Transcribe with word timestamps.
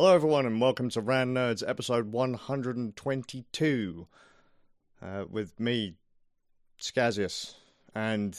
Hello, 0.00 0.14
everyone, 0.14 0.46
and 0.46 0.62
welcome 0.62 0.88
to 0.88 1.02
Rand 1.02 1.36
Nerds 1.36 1.62
episode 1.68 2.10
122 2.10 4.06
uh, 5.02 5.24
with 5.28 5.60
me, 5.60 5.92
Scazius, 6.80 7.56
and 7.94 8.32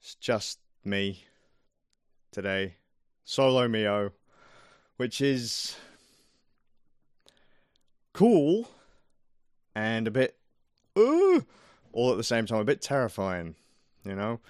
it's 0.00 0.14
just 0.14 0.60
me 0.82 1.24
today, 2.32 2.76
solo 3.26 3.68
Mio, 3.68 4.12
which 4.96 5.20
is 5.20 5.76
cool 8.14 8.66
and 9.74 10.08
a 10.08 10.10
bit, 10.10 10.38
uh, 10.96 11.40
all 11.92 12.12
at 12.12 12.16
the 12.16 12.24
same 12.24 12.46
time, 12.46 12.60
a 12.60 12.64
bit 12.64 12.80
terrifying, 12.80 13.56
you 14.06 14.14
know? 14.14 14.40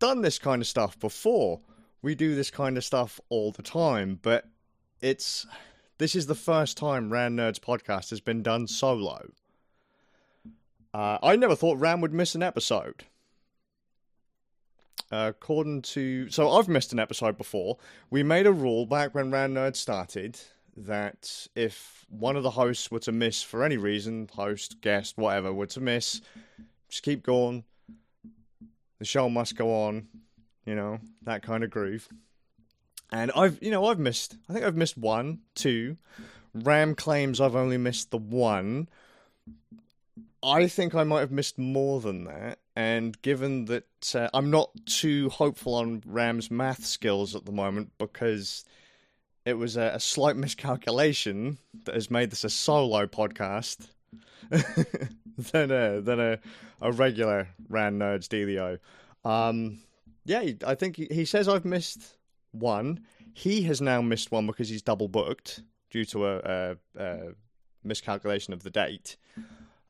Done 0.00 0.20
this 0.20 0.38
kind 0.38 0.60
of 0.60 0.68
stuff 0.68 1.00
before 1.00 1.62
we 2.02 2.14
do 2.14 2.34
this 2.34 2.50
kind 2.50 2.76
of 2.76 2.84
stuff 2.84 3.20
all 3.28 3.52
the 3.52 3.62
time, 3.62 4.18
but 4.20 4.46
it's 5.00 5.46
this 5.98 6.14
is 6.14 6.26
the 6.26 6.34
first 6.34 6.76
time 6.76 7.12
Rand 7.12 7.38
Nerds 7.38 7.58
podcast 7.58 8.10
has 8.10 8.20
been 8.20 8.42
done 8.42 8.66
solo. 8.66 9.30
Uh, 10.92 11.18
I 11.22 11.36
never 11.36 11.54
thought 11.54 11.78
Ram 11.78 12.00
would 12.00 12.12
miss 12.12 12.34
an 12.34 12.42
episode. 12.42 13.04
Uh, 15.12 15.26
according 15.30 15.82
to 15.82 16.30
so 16.30 16.50
I've 16.50 16.68
missed 16.68 16.92
an 16.92 16.98
episode 16.98 17.36
before. 17.36 17.78
We 18.10 18.22
made 18.22 18.46
a 18.46 18.52
rule 18.52 18.86
back 18.86 19.14
when 19.14 19.30
Rand 19.30 19.56
Nerd 19.56 19.76
started 19.76 20.38
that 20.76 21.48
if 21.54 22.06
one 22.08 22.36
of 22.36 22.42
the 22.42 22.50
hosts 22.50 22.90
were 22.90 23.00
to 23.00 23.12
miss 23.12 23.42
for 23.42 23.64
any 23.64 23.76
reason, 23.76 24.28
host, 24.32 24.80
guest, 24.80 25.18
whatever, 25.18 25.52
were 25.52 25.66
to 25.66 25.80
miss, 25.80 26.20
just 26.88 27.02
keep 27.02 27.22
going. 27.22 27.64
The 28.98 29.04
show 29.04 29.28
must 29.28 29.56
go 29.56 29.72
on 29.72 30.08
you 30.70 30.74
know, 30.74 31.00
that 31.22 31.42
kind 31.42 31.64
of 31.64 31.70
groove. 31.70 32.08
And 33.12 33.32
I've, 33.34 33.58
you 33.60 33.70
know, 33.70 33.86
I've 33.86 33.98
missed, 33.98 34.36
I 34.48 34.52
think 34.52 34.64
I've 34.64 34.76
missed 34.76 34.96
one, 34.96 35.40
two. 35.54 35.96
Ram 36.54 36.94
claims 36.94 37.40
I've 37.40 37.56
only 37.56 37.78
missed 37.78 38.10
the 38.10 38.18
one. 38.18 38.88
I 40.42 40.68
think 40.68 40.94
I 40.94 41.04
might 41.04 41.20
have 41.20 41.32
missed 41.32 41.58
more 41.58 42.00
than 42.00 42.24
that. 42.24 42.58
And 42.76 43.20
given 43.22 43.66
that 43.66 44.14
uh, 44.14 44.28
I'm 44.32 44.50
not 44.50 44.70
too 44.86 45.28
hopeful 45.28 45.74
on 45.74 46.02
Ram's 46.06 46.50
math 46.50 46.84
skills 46.86 47.34
at 47.34 47.44
the 47.44 47.52
moment 47.52 47.90
because 47.98 48.64
it 49.44 49.54
was 49.54 49.76
a, 49.76 49.92
a 49.94 50.00
slight 50.00 50.36
miscalculation 50.36 51.58
that 51.84 51.94
has 51.94 52.10
made 52.10 52.30
this 52.30 52.44
a 52.44 52.50
solo 52.50 53.06
podcast 53.06 53.88
than 54.50 55.70
a 55.70 56.00
than 56.00 56.20
a, 56.20 56.38
a 56.80 56.92
regular 56.92 57.48
Ram 57.68 57.98
Nerds 57.98 58.28
Delio. 58.28 58.78
Um, 59.28 59.80
yeah, 60.24 60.44
I 60.66 60.74
think 60.74 60.96
he 60.96 61.24
says 61.24 61.48
I've 61.48 61.64
missed 61.64 62.16
one. 62.52 63.00
He 63.32 63.62
has 63.62 63.80
now 63.80 64.00
missed 64.00 64.30
one 64.30 64.46
because 64.46 64.68
he's 64.68 64.82
double 64.82 65.08
booked 65.08 65.62
due 65.90 66.04
to 66.06 66.26
a, 66.26 66.38
a, 66.38 66.76
a 66.96 67.18
miscalculation 67.84 68.52
of 68.52 68.62
the 68.62 68.70
date. 68.70 69.16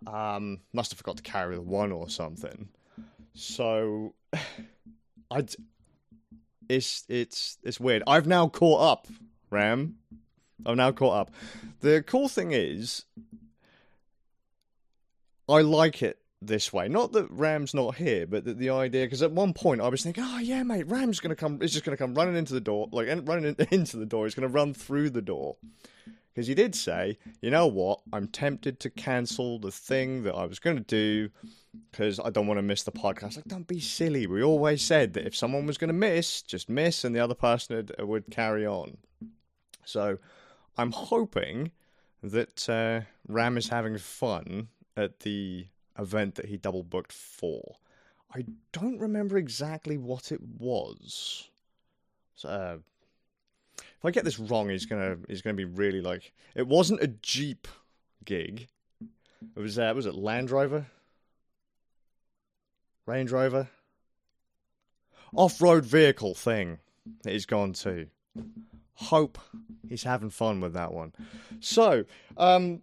Um, 0.06 0.60
must 0.72 0.92
have 0.92 0.98
forgot 0.98 1.16
to 1.18 1.22
carry 1.22 1.56
the 1.56 1.62
one 1.62 1.92
or 1.92 2.08
something. 2.08 2.68
So, 3.34 4.14
I 5.30 5.44
it's 6.68 7.04
it's 7.08 7.58
it's 7.62 7.80
weird. 7.80 8.02
I've 8.06 8.26
now 8.26 8.48
caught 8.48 8.80
up, 8.80 9.06
Ram. 9.50 9.96
I've 10.64 10.76
now 10.76 10.92
caught 10.92 11.16
up. 11.16 11.30
The 11.80 12.02
cool 12.02 12.28
thing 12.28 12.52
is, 12.52 13.04
I 15.48 15.62
like 15.62 16.02
it 16.02 16.19
this 16.42 16.72
way. 16.72 16.88
Not 16.88 17.12
that 17.12 17.30
Ram's 17.30 17.74
not 17.74 17.96
here, 17.96 18.26
but 18.26 18.44
that 18.44 18.58
the 18.58 18.70
idea 18.70 19.04
because 19.04 19.22
at 19.22 19.32
one 19.32 19.52
point 19.52 19.80
I 19.80 19.88
was 19.88 20.02
thinking, 20.02 20.24
oh 20.26 20.38
yeah, 20.38 20.62
mate, 20.62 20.86
Ram's 20.86 21.20
gonna 21.20 21.36
come. 21.36 21.60
He's 21.60 21.72
just 21.72 21.84
gonna 21.84 21.96
come 21.96 22.14
running 22.14 22.36
into 22.36 22.54
the 22.54 22.60
door, 22.60 22.88
like 22.92 23.08
running 23.24 23.54
into 23.70 23.96
the 23.96 24.06
door. 24.06 24.24
He's 24.24 24.34
gonna 24.34 24.48
run 24.48 24.74
through 24.74 25.10
the 25.10 25.22
door. 25.22 25.56
Because 26.32 26.46
he 26.46 26.54
did 26.54 26.76
say, 26.76 27.18
you 27.42 27.50
know 27.50 27.66
what, 27.66 28.00
I'm 28.12 28.28
tempted 28.28 28.78
to 28.80 28.90
cancel 28.90 29.58
the 29.58 29.72
thing 29.72 30.22
that 30.22 30.34
I 30.34 30.46
was 30.46 30.60
to 30.76 30.84
do 30.84 31.30
because 31.90 32.20
I 32.20 32.30
don't 32.30 32.46
want 32.46 32.58
to 32.58 32.62
miss 32.62 32.84
the 32.84 32.92
podcast. 32.92 33.36
Like, 33.36 33.46
don't 33.46 33.66
be 33.66 33.80
silly. 33.80 34.28
We 34.28 34.42
always 34.42 34.80
said 34.80 35.14
that 35.14 35.26
if 35.26 35.34
someone 35.34 35.66
was 35.66 35.76
to 35.88 35.94
miss, 35.94 36.42
just 36.42 36.68
miss, 36.68 37.04
and 37.04 37.16
the 37.16 37.20
other 37.20 37.34
person 37.34 37.76
would, 37.76 37.94
would 37.98 38.30
carry 38.30 38.64
on. 38.64 38.96
So 39.84 40.18
I'm 40.78 40.92
hoping 40.92 41.72
that 42.22 42.68
uh, 42.68 43.00
Ram 43.26 43.56
is 43.56 43.68
having 43.68 43.98
fun 43.98 44.68
at 44.96 45.20
the 45.20 45.66
event 46.00 46.36
that 46.36 46.46
he 46.46 46.56
double 46.56 46.82
booked 46.82 47.12
for. 47.12 47.76
I 48.34 48.44
don't 48.72 48.98
remember 48.98 49.36
exactly 49.36 49.98
what 49.98 50.32
it 50.32 50.40
was. 50.40 51.48
So, 52.36 52.48
uh, 52.48 52.76
if 53.78 54.04
I 54.04 54.10
get 54.10 54.24
this 54.24 54.38
wrong, 54.38 54.68
he's 54.68 54.86
gonna 54.86 55.18
he's 55.28 55.42
gonna 55.42 55.54
be 55.54 55.64
really 55.64 56.00
like. 56.00 56.32
It 56.54 56.66
wasn't 56.66 57.02
a 57.02 57.08
Jeep 57.08 57.68
gig. 58.24 58.68
It 59.56 59.60
was 59.60 59.78
uh, 59.78 59.92
was 59.94 60.06
it 60.06 60.14
Land 60.14 60.50
Rover, 60.50 60.86
Range 63.06 63.30
Rover, 63.30 63.68
off 65.34 65.60
road 65.60 65.84
vehicle 65.84 66.34
thing 66.34 66.78
that 67.22 67.32
he's 67.32 67.46
gone 67.46 67.72
to. 67.74 68.06
Hope 68.94 69.38
he's 69.88 70.02
having 70.02 70.30
fun 70.30 70.60
with 70.60 70.74
that 70.74 70.92
one. 70.92 71.12
So, 71.60 72.04
um, 72.36 72.82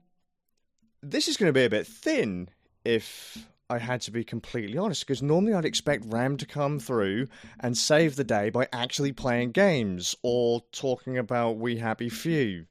this 1.03 1.27
is 1.27 1.37
going 1.37 1.49
to 1.49 1.53
be 1.53 1.65
a 1.65 1.69
bit 1.69 1.85
thin 1.87 2.49
if 2.87 3.45
I 3.69 3.79
had 3.79 3.99
to 4.01 4.11
be 4.11 4.23
completely 4.23 4.77
honest, 4.77 5.05
because 5.05 5.21
normally 5.21 5.53
I'd 5.53 5.65
expect 5.65 6.05
Ram 6.05 6.37
to 6.37 6.45
come 6.45 6.79
through 6.79 7.27
and 7.59 7.77
save 7.77 8.15
the 8.15 8.23
day 8.23 8.49
by 8.49 8.69
actually 8.71 9.11
playing 9.11 9.51
games 9.51 10.15
or 10.23 10.61
talking 10.71 11.17
about 11.17 11.57
We 11.57 11.77
Happy 11.77 12.07
Few 12.07 12.65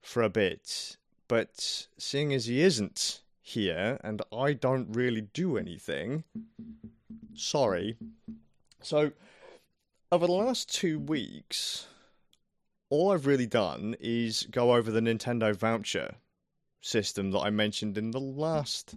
for 0.00 0.22
a 0.22 0.30
bit. 0.30 0.96
But 1.26 1.88
seeing 1.98 2.32
as 2.32 2.46
he 2.46 2.60
isn't 2.60 3.22
here 3.40 3.98
and 4.04 4.22
I 4.32 4.52
don't 4.52 4.92
really 4.92 5.22
do 5.22 5.58
anything, 5.58 6.22
sorry. 7.34 7.96
So, 8.80 9.10
over 10.12 10.26
the 10.26 10.32
last 10.32 10.72
two 10.72 11.00
weeks, 11.00 11.88
all 12.90 13.10
I've 13.10 13.26
really 13.26 13.46
done 13.46 13.96
is 13.98 14.46
go 14.50 14.74
over 14.74 14.92
the 14.92 15.00
Nintendo 15.00 15.56
voucher 15.56 16.14
system 16.80 17.32
that 17.32 17.40
I 17.40 17.50
mentioned 17.50 17.98
in 17.98 18.12
the 18.12 18.20
last 18.20 18.94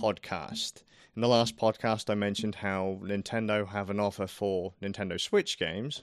podcast. 0.00 0.82
In 1.14 1.22
the 1.22 1.28
last 1.28 1.56
podcast, 1.56 2.10
I 2.10 2.14
mentioned 2.14 2.56
how 2.56 3.00
Nintendo 3.02 3.66
have 3.68 3.88
an 3.88 3.98
offer 3.98 4.26
for 4.26 4.74
Nintendo 4.82 5.20
Switch 5.20 5.58
games. 5.58 6.02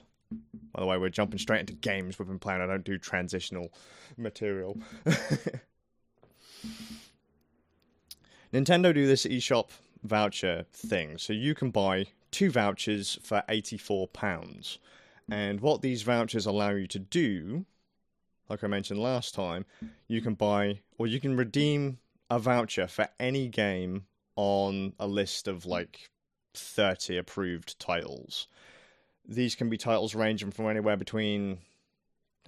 By 0.72 0.80
the 0.80 0.86
way, 0.86 0.98
we're 0.98 1.08
jumping 1.10 1.38
straight 1.38 1.60
into 1.60 1.74
games 1.74 2.18
we've 2.18 2.26
been 2.26 2.40
playing. 2.40 2.60
I 2.60 2.66
don't 2.66 2.84
do 2.84 2.98
transitional 2.98 3.72
material. 4.16 4.76
Nintendo 8.52 8.92
do 8.92 9.06
this 9.06 9.26
eShop 9.26 9.70
voucher 10.02 10.66
thing. 10.72 11.18
So 11.18 11.32
you 11.32 11.54
can 11.54 11.70
buy 11.70 12.06
two 12.30 12.50
vouchers 12.50 13.18
for 13.22 13.44
£84. 13.48 14.78
And 15.30 15.60
what 15.60 15.82
these 15.82 16.02
vouchers 16.02 16.46
allow 16.46 16.70
you 16.70 16.86
to 16.88 16.98
do, 16.98 17.64
like 18.48 18.64
I 18.64 18.66
mentioned 18.66 19.00
last 19.00 19.34
time, 19.34 19.64
you 20.08 20.20
can 20.20 20.34
buy 20.34 20.80
or 20.98 21.06
you 21.06 21.20
can 21.20 21.36
redeem 21.36 21.98
a 22.34 22.38
voucher 22.38 22.88
for 22.88 23.08
any 23.20 23.46
game 23.48 24.06
on 24.36 24.92
a 24.98 25.06
list 25.06 25.46
of 25.46 25.64
like 25.64 26.10
30 26.54 27.16
approved 27.16 27.78
titles. 27.78 28.48
These 29.26 29.54
can 29.54 29.68
be 29.68 29.78
titles 29.78 30.14
ranging 30.14 30.50
from 30.50 30.68
anywhere 30.68 30.96
between 30.96 31.58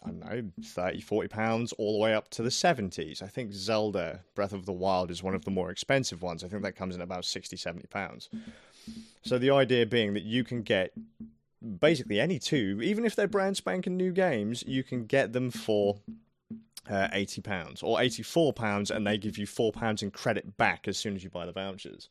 I 0.04 0.10
don't 0.10 0.20
know, 0.20 0.50
30, 0.62 1.00
40 1.00 1.28
pounds 1.28 1.72
all 1.74 1.94
the 1.94 1.98
way 1.98 2.14
up 2.14 2.28
to 2.30 2.42
the 2.42 2.50
70s. 2.50 3.22
I 3.22 3.26
think 3.26 3.52
Zelda 3.52 4.20
Breath 4.34 4.52
of 4.52 4.66
the 4.66 4.72
Wild 4.72 5.10
is 5.10 5.22
one 5.22 5.34
of 5.34 5.44
the 5.44 5.50
more 5.50 5.70
expensive 5.70 6.22
ones. 6.22 6.44
I 6.44 6.48
think 6.48 6.62
that 6.62 6.76
comes 6.76 6.94
in 6.94 7.00
about 7.00 7.24
60, 7.24 7.56
70 7.56 7.86
pounds. 7.86 8.28
So 9.22 9.38
the 9.38 9.50
idea 9.50 9.86
being 9.86 10.14
that 10.14 10.22
you 10.22 10.44
can 10.44 10.62
get 10.62 10.92
basically 11.80 12.20
any 12.20 12.38
two, 12.38 12.80
even 12.82 13.04
if 13.04 13.16
they're 13.16 13.26
brand 13.26 13.56
spanking 13.56 13.96
new 13.96 14.12
games, 14.12 14.62
you 14.66 14.82
can 14.82 15.06
get 15.06 15.32
them 15.32 15.50
for 15.50 15.96
uh, 16.88 17.08
eighty 17.12 17.40
pounds 17.40 17.82
or 17.82 18.00
eighty 18.00 18.22
four 18.22 18.52
pounds, 18.52 18.90
and 18.90 19.06
they 19.06 19.18
give 19.18 19.38
you 19.38 19.46
four 19.46 19.72
pounds 19.72 20.02
in 20.02 20.10
credit 20.10 20.56
back 20.56 20.88
as 20.88 20.96
soon 20.96 21.16
as 21.16 21.24
you 21.24 21.30
buy 21.30 21.46
the 21.46 21.52
vouchers. 21.52 22.08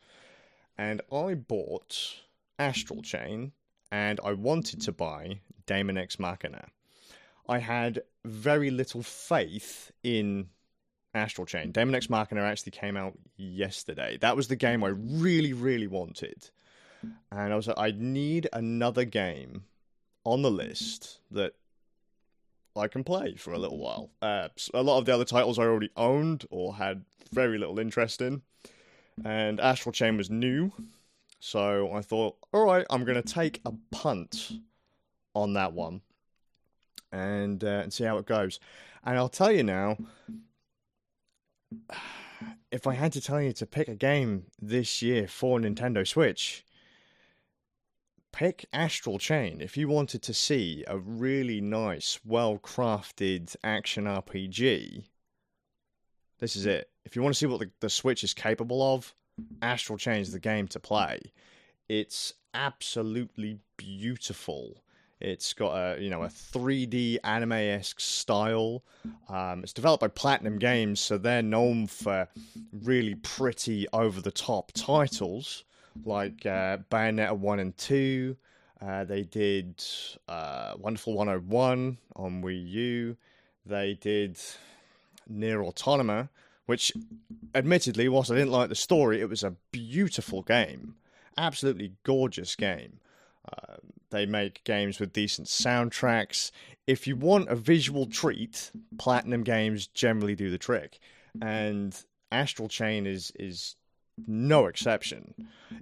And 0.78 1.02
I 1.12 1.36
bought 1.36 2.16
Astral 2.60 3.02
Chain, 3.02 3.54
and 3.92 4.20
I 4.24 4.34
wanted 4.34 4.82
to 4.82 4.92
buy 4.92 5.40
Daemon 5.66 5.98
X 5.98 6.20
Machina. 6.20 6.68
I 7.48 7.60
had 7.60 8.02
very 8.24 8.72
little 8.72 9.04
faith 9.04 9.92
in 10.04 10.50
Astral 11.14 11.46
Chain. 11.46 11.72
Daemon 11.72 11.96
X 11.96 12.10
Machina 12.10 12.42
actually 12.42 12.72
came 12.72 12.98
out 12.98 13.14
yesterday. 13.38 14.18
That 14.20 14.36
was 14.36 14.48
the 14.48 14.56
game 14.56 14.84
I 14.84 14.90
really, 14.90 15.54
really 15.54 15.88
wanted. 15.88 16.50
And 17.32 17.54
I 17.54 17.56
was 17.56 17.68
like, 17.68 17.80
I 17.80 17.94
need 17.96 18.50
another 18.52 19.06
game 19.06 19.64
on 20.24 20.42
the 20.42 20.52
list 20.52 21.20
that 21.32 21.54
I 22.78 22.88
can 22.88 23.04
play 23.04 23.36
for 23.36 23.54
a 23.54 23.60
little 23.60 23.78
while. 23.78 24.12
Uh, 24.22 24.50
a 24.74 24.84
lot 24.84 25.00
of 25.00 25.06
the 25.06 25.14
other 25.14 25.26
titles 25.26 25.58
I 25.60 25.64
already 25.64 25.92
owned 25.96 26.46
or 26.50 26.76
had 26.76 27.06
very 27.32 27.58
little 27.58 27.80
interest 27.80 28.22
in, 28.22 28.42
and 29.24 29.60
Astral 29.60 29.94
Chain 29.94 30.18
was 30.18 30.30
new, 30.30 30.72
so 31.40 31.92
I 31.94 32.02
thought, 32.02 32.38
all 32.54 32.66
right, 32.66 32.86
I'm 32.90 33.06
going 33.06 33.22
to 33.22 33.34
take 33.34 33.62
a 33.66 33.74
punt 33.92 34.52
on 35.34 35.54
that 35.54 35.74
one. 35.74 36.02
and 37.12 37.64
uh, 37.64 37.68
and 37.84 37.94
see 37.94 38.04
how 38.04 38.18
it 38.18 38.26
goes. 38.26 38.60
And 39.04 39.18
I'll 39.18 39.30
tell 39.30 39.52
you 39.52 39.64
now, 39.64 39.98
if 42.72 42.88
I 42.88 42.94
had 42.94 43.14
to 43.14 43.22
tell 43.22 43.42
you 43.42 43.54
to 43.54 43.66
pick 43.66 43.88
a 43.88 43.96
game 43.96 44.46
this 44.62 45.02
year 45.02 45.28
for 45.28 45.60
Nintendo 45.60 46.08
Switch, 46.08 46.64
pick 48.36 48.66
Astral 48.74 49.18
Chain. 49.18 49.62
If 49.62 49.78
you 49.78 49.88
wanted 49.88 50.22
to 50.24 50.34
see 50.34 50.84
a 50.88 50.98
really 50.98 51.62
nice, 51.62 52.20
well 52.26 52.58
crafted 52.58 53.56
action 53.64 54.04
RPG, 54.04 55.06
this 56.40 56.58
is 56.58 56.66
it. 56.66 56.90
If 57.06 57.16
you 57.16 57.22
want 57.22 57.34
to 57.34 57.40
see 57.40 57.46
what 57.46 57.62
the, 57.62 57.72
the 57.80 57.90
Switch 57.90 58.26
is 58.26 58.34
capable 58.34 58.94
of, 58.94 59.16
Astral 59.62 59.98
Chain 59.98 60.20
is 60.20 60.34
the 60.34 60.40
game 60.40 60.68
to 60.70 60.82
play. 60.82 61.20
It's 61.88 62.34
absolutely 62.54 63.60
beautiful. 63.78 64.84
It's 65.22 65.54
got 65.54 65.74
a 65.76 66.02
you 66.02 66.10
know 66.10 66.24
a 66.24 66.28
3D 66.28 67.20
anime 67.24 67.54
esque 67.54 68.02
style. 68.02 68.84
Um, 69.30 69.64
it's 69.64 69.72
developed 69.72 70.02
by 70.02 70.10
Platinum 70.10 70.60
Games, 70.60 71.00
so 71.00 71.18
they're 71.18 71.42
known 71.42 71.88
for 71.88 72.28
really 72.74 73.16
pretty 73.16 73.88
over 73.94 74.20
the 74.20 74.32
top 74.32 74.74
titles 74.74 75.64
like 76.04 76.46
uh, 76.46 76.78
Bayonetta 76.92 77.38
one 77.38 77.60
and 77.60 77.78
two. 77.78 78.38
Uh, 78.82 79.04
they 79.04 79.24
did 79.24 79.84
uh, 80.28 80.74
Wonderful 80.78 81.14
101 81.14 81.98
on 82.16 82.44
Wii 82.44 82.70
U. 82.70 83.18
They 83.66 83.98
did 84.00 84.38
NieR 85.32 85.66
Automata, 85.66 86.30
which, 86.66 86.92
admittedly, 87.54 88.10
whilst 88.10 88.32
I 88.32 88.36
didn't 88.36 88.52
like 88.52 88.70
the 88.70 88.76
story, 88.76 89.22
it 89.22 89.30
was 89.30 89.44
a 89.44 89.56
beautiful 89.72 90.42
game, 90.42 90.96
absolutely 91.38 91.94
gorgeous 92.04 92.56
game. 92.56 93.00
Uh, 93.52 93.76
they 94.10 94.26
make 94.26 94.64
games 94.64 95.00
with 95.00 95.14
decent 95.14 95.48
soundtracks. 95.48 96.52
If 96.86 97.08
you 97.08 97.16
want 97.16 97.50
a 97.50 97.56
visual 97.56 98.06
treat, 98.06 98.72
Platinum 98.98 99.44
Games 99.44 99.88
generally 99.88 100.36
do 100.36 100.50
the 100.50 100.58
trick, 100.58 101.00
and 101.42 101.96
Astral 102.32 102.68
Chain 102.68 103.08
is 103.08 103.32
is 103.40 103.76
no 104.28 104.66
exception. 104.66 105.34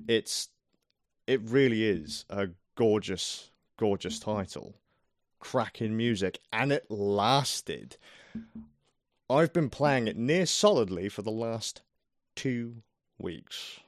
It's 0.07 0.49
it 1.27 1.41
really 1.43 1.85
is 1.85 2.25
a 2.29 2.49
gorgeous, 2.75 3.51
gorgeous 3.77 4.19
title, 4.19 4.75
cracking 5.39 5.95
music, 5.95 6.39
and 6.51 6.71
it 6.71 6.89
lasted. 6.89 7.97
I've 9.29 9.53
been 9.53 9.69
playing 9.69 10.07
it 10.07 10.17
near 10.17 10.45
solidly 10.45 11.09
for 11.09 11.21
the 11.21 11.31
last 11.31 11.81
two 12.35 12.83
weeks. 13.17 13.79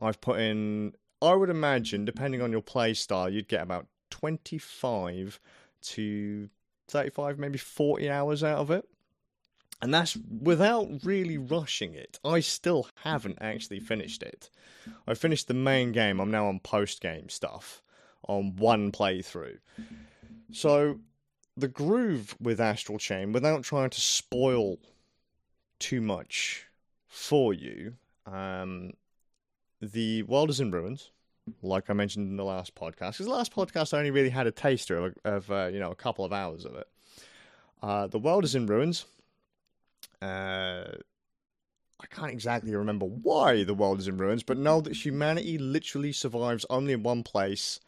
I've 0.00 0.20
put 0.20 0.40
in, 0.40 0.92
I 1.22 1.34
would 1.34 1.50
imagine, 1.50 2.04
depending 2.04 2.42
on 2.42 2.52
your 2.52 2.62
play 2.62 2.94
style, 2.94 3.28
you'd 3.30 3.48
get 3.48 3.62
about 3.62 3.86
25 4.10 5.40
to 5.80 6.48
35, 6.88 7.38
maybe 7.38 7.58
40 7.58 8.10
hours 8.10 8.44
out 8.44 8.58
of 8.58 8.70
it. 8.70 8.88
And 9.80 9.94
that's 9.94 10.16
without 10.40 10.88
really 11.04 11.38
rushing 11.38 11.94
it. 11.94 12.18
I 12.24 12.40
still 12.40 12.88
haven't 13.04 13.38
actually 13.40 13.80
finished 13.80 14.22
it. 14.22 14.50
I 15.06 15.14
finished 15.14 15.48
the 15.48 15.54
main 15.54 15.92
game, 15.92 16.20
I'm 16.20 16.30
now 16.30 16.48
on 16.48 16.60
post 16.60 17.00
game 17.00 17.28
stuff 17.28 17.82
on 18.26 18.56
one 18.56 18.90
playthrough. 18.90 19.58
So 20.52 20.98
the 21.56 21.68
groove 21.68 22.36
with 22.40 22.60
Astral 22.60 22.98
Chain, 22.98 23.32
without 23.32 23.62
trying 23.62 23.90
to 23.90 24.00
spoil 24.00 24.78
too 25.78 26.00
much 26.00 26.66
for 27.06 27.52
you, 27.52 27.94
um, 28.26 28.92
the 29.80 30.22
world 30.24 30.50
is 30.50 30.60
in 30.60 30.70
ruins, 30.70 31.10
like 31.62 31.88
I 31.88 31.92
mentioned 31.92 32.28
in 32.28 32.36
the 32.36 32.44
last 32.44 32.74
podcast. 32.74 33.12
Because 33.12 33.26
the 33.26 33.32
last 33.32 33.54
podcast 33.54 33.94
I 33.94 33.98
only 33.98 34.10
really 34.10 34.30
had 34.30 34.46
a 34.46 34.50
taster 34.50 35.06
of, 35.06 35.14
of 35.24 35.50
uh, 35.50 35.70
you 35.72 35.78
know 35.78 35.90
a 35.90 35.96
couple 35.96 36.24
of 36.24 36.32
hours 36.32 36.64
of 36.64 36.74
it. 36.74 36.88
Uh, 37.82 38.06
the 38.06 38.18
world 38.18 38.44
is 38.44 38.54
in 38.54 38.66
ruins. 38.66 39.06
Uh, 40.20 40.84
I 42.00 42.06
can't 42.06 42.30
exactly 42.30 42.74
remember 42.74 43.06
why 43.06 43.64
the 43.64 43.74
world 43.74 43.98
is 43.98 44.08
in 44.08 44.18
ruins, 44.18 44.42
but 44.42 44.56
know 44.56 44.80
that 44.80 45.04
humanity 45.04 45.58
literally 45.58 46.12
survives 46.12 46.64
only 46.70 46.92
in 46.92 47.02
one 47.02 47.22
place 47.22 47.80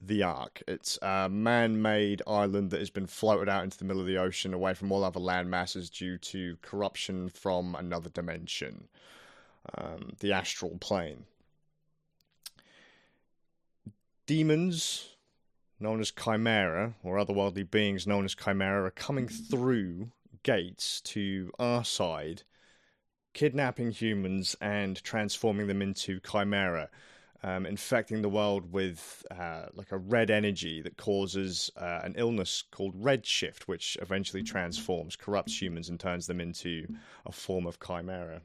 the 0.00 0.22
Ark. 0.22 0.62
It's 0.66 0.98
a 1.00 1.28
man 1.28 1.80
made 1.80 2.22
island 2.26 2.70
that 2.70 2.80
has 2.80 2.90
been 2.90 3.06
floated 3.06 3.48
out 3.48 3.64
into 3.64 3.78
the 3.78 3.84
middle 3.84 4.00
of 4.00 4.06
the 4.06 4.18
ocean 4.18 4.52
away 4.52 4.74
from 4.74 4.92
all 4.92 5.04
other 5.04 5.20
land 5.20 5.50
masses 5.50 5.88
due 5.88 6.18
to 6.18 6.58
corruption 6.60 7.28
from 7.28 7.74
another 7.74 8.10
dimension, 8.10 8.88
um, 9.76 10.12
the 10.20 10.32
astral 10.32 10.76
plane. 10.78 11.24
Demons, 14.26 15.10
known 15.78 16.00
as 16.00 16.10
Chimera, 16.10 16.94
or 17.02 17.16
otherworldly 17.16 17.70
beings 17.70 18.06
known 18.06 18.24
as 18.24 18.34
Chimera, 18.34 18.84
are 18.84 18.90
coming 18.90 19.28
through 19.28 20.10
gates 20.46 21.00
to 21.02 21.50
our 21.58 21.84
side, 21.84 22.44
kidnapping 23.34 23.90
humans 23.90 24.56
and 24.60 25.02
transforming 25.02 25.66
them 25.66 25.82
into 25.82 26.20
Chimera 26.20 26.88
um, 27.42 27.66
infecting 27.66 28.22
the 28.22 28.28
world 28.28 28.72
with 28.72 29.24
uh, 29.30 29.66
like 29.74 29.92
a 29.92 29.98
red 29.98 30.30
energy 30.30 30.80
that 30.82 30.96
causes 30.96 31.70
uh, 31.76 32.00
an 32.02 32.14
illness 32.16 32.64
called 32.70 33.00
redshift, 33.00 33.62
which 33.64 33.96
eventually 34.00 34.42
transforms, 34.42 35.16
corrupts 35.16 35.60
humans, 35.60 35.88
and 35.88 36.00
turns 36.00 36.26
them 36.26 36.40
into 36.40 36.86
a 37.24 37.32
form 37.32 37.66
of 37.66 37.78
chimera. 37.78 38.40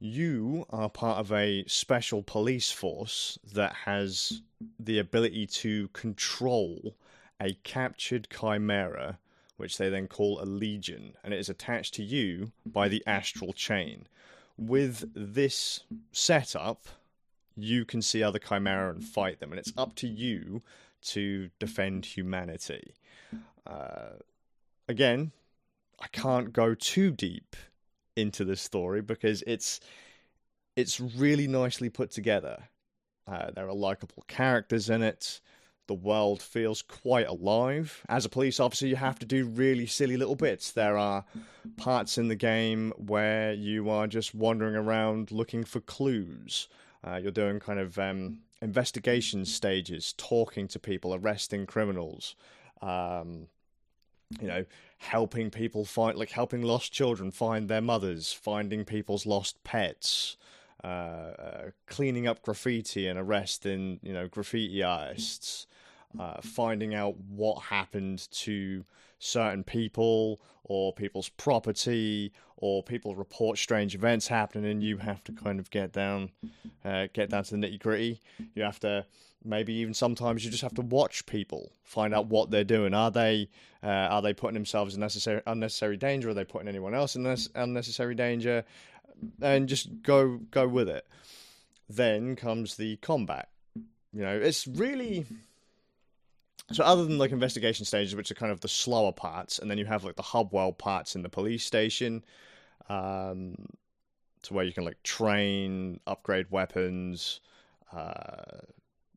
You 0.00 0.66
are 0.70 0.90
part 0.90 1.18
of 1.18 1.32
a 1.32 1.64
special 1.66 2.22
police 2.22 2.70
force 2.70 3.38
that 3.52 3.72
has 3.72 4.42
the 4.78 4.98
ability 4.98 5.46
to 5.46 5.88
control 5.88 6.94
a 7.40 7.54
captured 7.64 8.28
chimera, 8.30 9.18
which 9.58 9.76
they 9.76 9.90
then 9.90 10.08
call 10.08 10.40
a 10.40 10.46
legion, 10.46 11.12
and 11.22 11.34
it 11.34 11.38
is 11.38 11.50
attached 11.50 11.92
to 11.94 12.02
you 12.02 12.52
by 12.64 12.88
the 12.88 13.02
astral 13.06 13.52
chain 13.52 14.06
with 14.58 15.08
this 15.14 15.84
setup, 16.10 16.88
you 17.56 17.84
can 17.84 18.02
see 18.02 18.22
other 18.22 18.40
Chimera 18.40 18.90
and 18.90 19.04
fight 19.04 19.38
them, 19.40 19.52
and 19.52 19.58
it's 19.58 19.72
up 19.76 19.94
to 19.96 20.08
you 20.08 20.62
to 21.00 21.48
defend 21.60 22.04
humanity. 22.04 22.94
Uh, 23.66 24.16
again, 24.88 25.30
I 26.00 26.08
can't 26.08 26.52
go 26.52 26.74
too 26.74 27.10
deep 27.12 27.54
into 28.16 28.44
the 28.44 28.56
story 28.56 29.00
because 29.00 29.42
it's 29.46 29.80
it's 30.76 31.00
really 31.00 31.46
nicely 31.48 31.88
put 31.88 32.10
together. 32.10 32.64
Uh, 33.26 33.50
there 33.50 33.68
are 33.68 33.74
likable 33.74 34.24
characters 34.26 34.88
in 34.88 35.02
it 35.02 35.40
the 35.88 35.94
world 35.94 36.40
feels 36.40 36.82
quite 36.82 37.26
alive. 37.26 38.04
As 38.08 38.24
a 38.24 38.28
police 38.28 38.60
officer, 38.60 38.86
you 38.86 38.96
have 38.96 39.18
to 39.18 39.26
do 39.26 39.46
really 39.46 39.86
silly 39.86 40.16
little 40.16 40.36
bits. 40.36 40.70
There 40.70 40.96
are 40.96 41.24
parts 41.76 42.18
in 42.18 42.28
the 42.28 42.36
game 42.36 42.92
where 42.96 43.52
you 43.52 43.90
are 43.90 44.06
just 44.06 44.34
wandering 44.34 44.76
around 44.76 45.32
looking 45.32 45.64
for 45.64 45.80
clues. 45.80 46.68
Uh, 47.04 47.16
you're 47.16 47.32
doing 47.32 47.58
kind 47.58 47.80
of 47.80 47.98
um, 47.98 48.40
investigation 48.60 49.44
stages, 49.44 50.14
talking 50.16 50.68
to 50.68 50.78
people, 50.78 51.14
arresting 51.14 51.66
criminals. 51.66 52.36
Um, 52.82 53.48
you 54.40 54.46
know, 54.46 54.66
helping 54.98 55.50
people 55.50 55.84
find, 55.86 56.18
like 56.18 56.30
helping 56.30 56.62
lost 56.62 56.92
children 56.92 57.30
find 57.30 57.68
their 57.68 57.80
mothers, 57.80 58.32
finding 58.32 58.84
people's 58.84 59.24
lost 59.24 59.62
pets, 59.64 60.36
uh, 60.84 60.86
uh, 60.86 61.70
cleaning 61.86 62.26
up 62.26 62.42
graffiti 62.42 63.08
and 63.08 63.18
arresting, 63.18 64.00
you 64.02 64.12
know, 64.12 64.28
graffiti 64.28 64.82
artists 64.82 65.66
uh, 66.18 66.40
finding 66.42 66.94
out 66.94 67.16
what 67.28 67.62
happened 67.62 68.30
to 68.30 68.84
certain 69.18 69.64
people 69.64 70.40
or 70.64 70.92
people's 70.92 71.28
property 71.30 72.32
or 72.56 72.82
people 72.82 73.14
report 73.14 73.58
strange 73.58 73.94
events 73.94 74.28
happening 74.28 74.70
and 74.70 74.82
you 74.82 74.98
have 74.98 75.22
to 75.24 75.32
kind 75.32 75.58
of 75.58 75.70
get 75.70 75.92
down 75.92 76.30
uh, 76.84 77.06
get 77.12 77.30
down 77.30 77.44
to 77.44 77.56
the 77.56 77.56
nitty 77.56 77.80
gritty. 77.80 78.20
You 78.54 78.62
have 78.62 78.80
to 78.80 79.04
maybe 79.44 79.72
even 79.74 79.94
sometimes 79.94 80.44
you 80.44 80.50
just 80.50 80.62
have 80.62 80.74
to 80.74 80.82
watch 80.82 81.24
people 81.26 81.72
find 81.84 82.14
out 82.14 82.26
what 82.26 82.50
they're 82.50 82.64
doing. 82.64 82.94
Are 82.94 83.10
they 83.10 83.48
uh, 83.82 83.86
are 83.86 84.22
they 84.22 84.34
putting 84.34 84.54
themselves 84.54 84.94
in 84.94 85.00
necessary 85.00 85.42
unnecessary 85.46 85.96
danger? 85.96 86.30
Are 86.30 86.34
they 86.34 86.44
putting 86.44 86.68
anyone 86.68 86.94
else 86.94 87.16
in 87.16 87.22
this 87.22 87.48
unnecessary 87.54 88.14
danger? 88.14 88.64
And 89.40 89.68
just 89.68 90.02
go 90.02 90.38
go 90.50 90.66
with 90.68 90.88
it. 90.88 91.06
Then 91.88 92.36
comes 92.36 92.76
the 92.76 92.96
combat. 92.96 93.48
You 94.12 94.22
know 94.22 94.36
it's 94.36 94.66
really 94.66 95.26
so 96.72 96.84
other 96.84 97.04
than 97.04 97.18
like 97.18 97.32
investigation 97.32 97.84
stages, 97.84 98.14
which 98.14 98.30
are 98.30 98.34
kind 98.34 98.52
of 98.52 98.60
the 98.60 98.68
slower 98.68 99.12
parts, 99.12 99.58
and 99.58 99.70
then 99.70 99.78
you 99.78 99.86
have 99.86 100.04
like 100.04 100.16
the 100.16 100.22
hub 100.22 100.52
world 100.52 100.78
parts 100.78 101.14
in 101.16 101.22
the 101.22 101.28
police 101.28 101.64
station, 101.64 102.24
um, 102.88 103.54
to 104.42 104.54
where 104.54 104.64
you 104.64 104.72
can 104.72 104.84
like 104.84 105.02
train, 105.02 105.98
upgrade 106.06 106.46
weapons, 106.50 107.40
uh, 107.92 108.60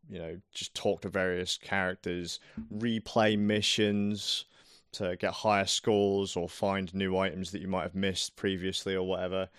you 0.09 0.19
know, 0.19 0.37
just 0.53 0.73
talk 0.73 1.01
to 1.01 1.09
various 1.09 1.57
characters, 1.57 2.39
replay 2.73 3.37
missions 3.37 4.45
to 4.93 5.15
get 5.17 5.31
higher 5.33 5.65
scores 5.65 6.35
or 6.35 6.49
find 6.49 6.93
new 6.93 7.17
items 7.17 7.51
that 7.51 7.61
you 7.61 7.67
might 7.67 7.83
have 7.83 7.95
missed 7.95 8.35
previously 8.35 8.95
or 8.95 9.03
whatever. 9.03 9.49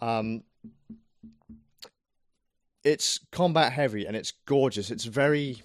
Um, 0.00 0.42
it's 2.84 3.20
combat 3.30 3.72
heavy 3.72 4.06
and 4.06 4.16
it's 4.16 4.32
gorgeous. 4.46 4.90
It's 4.90 5.04
very 5.04 5.62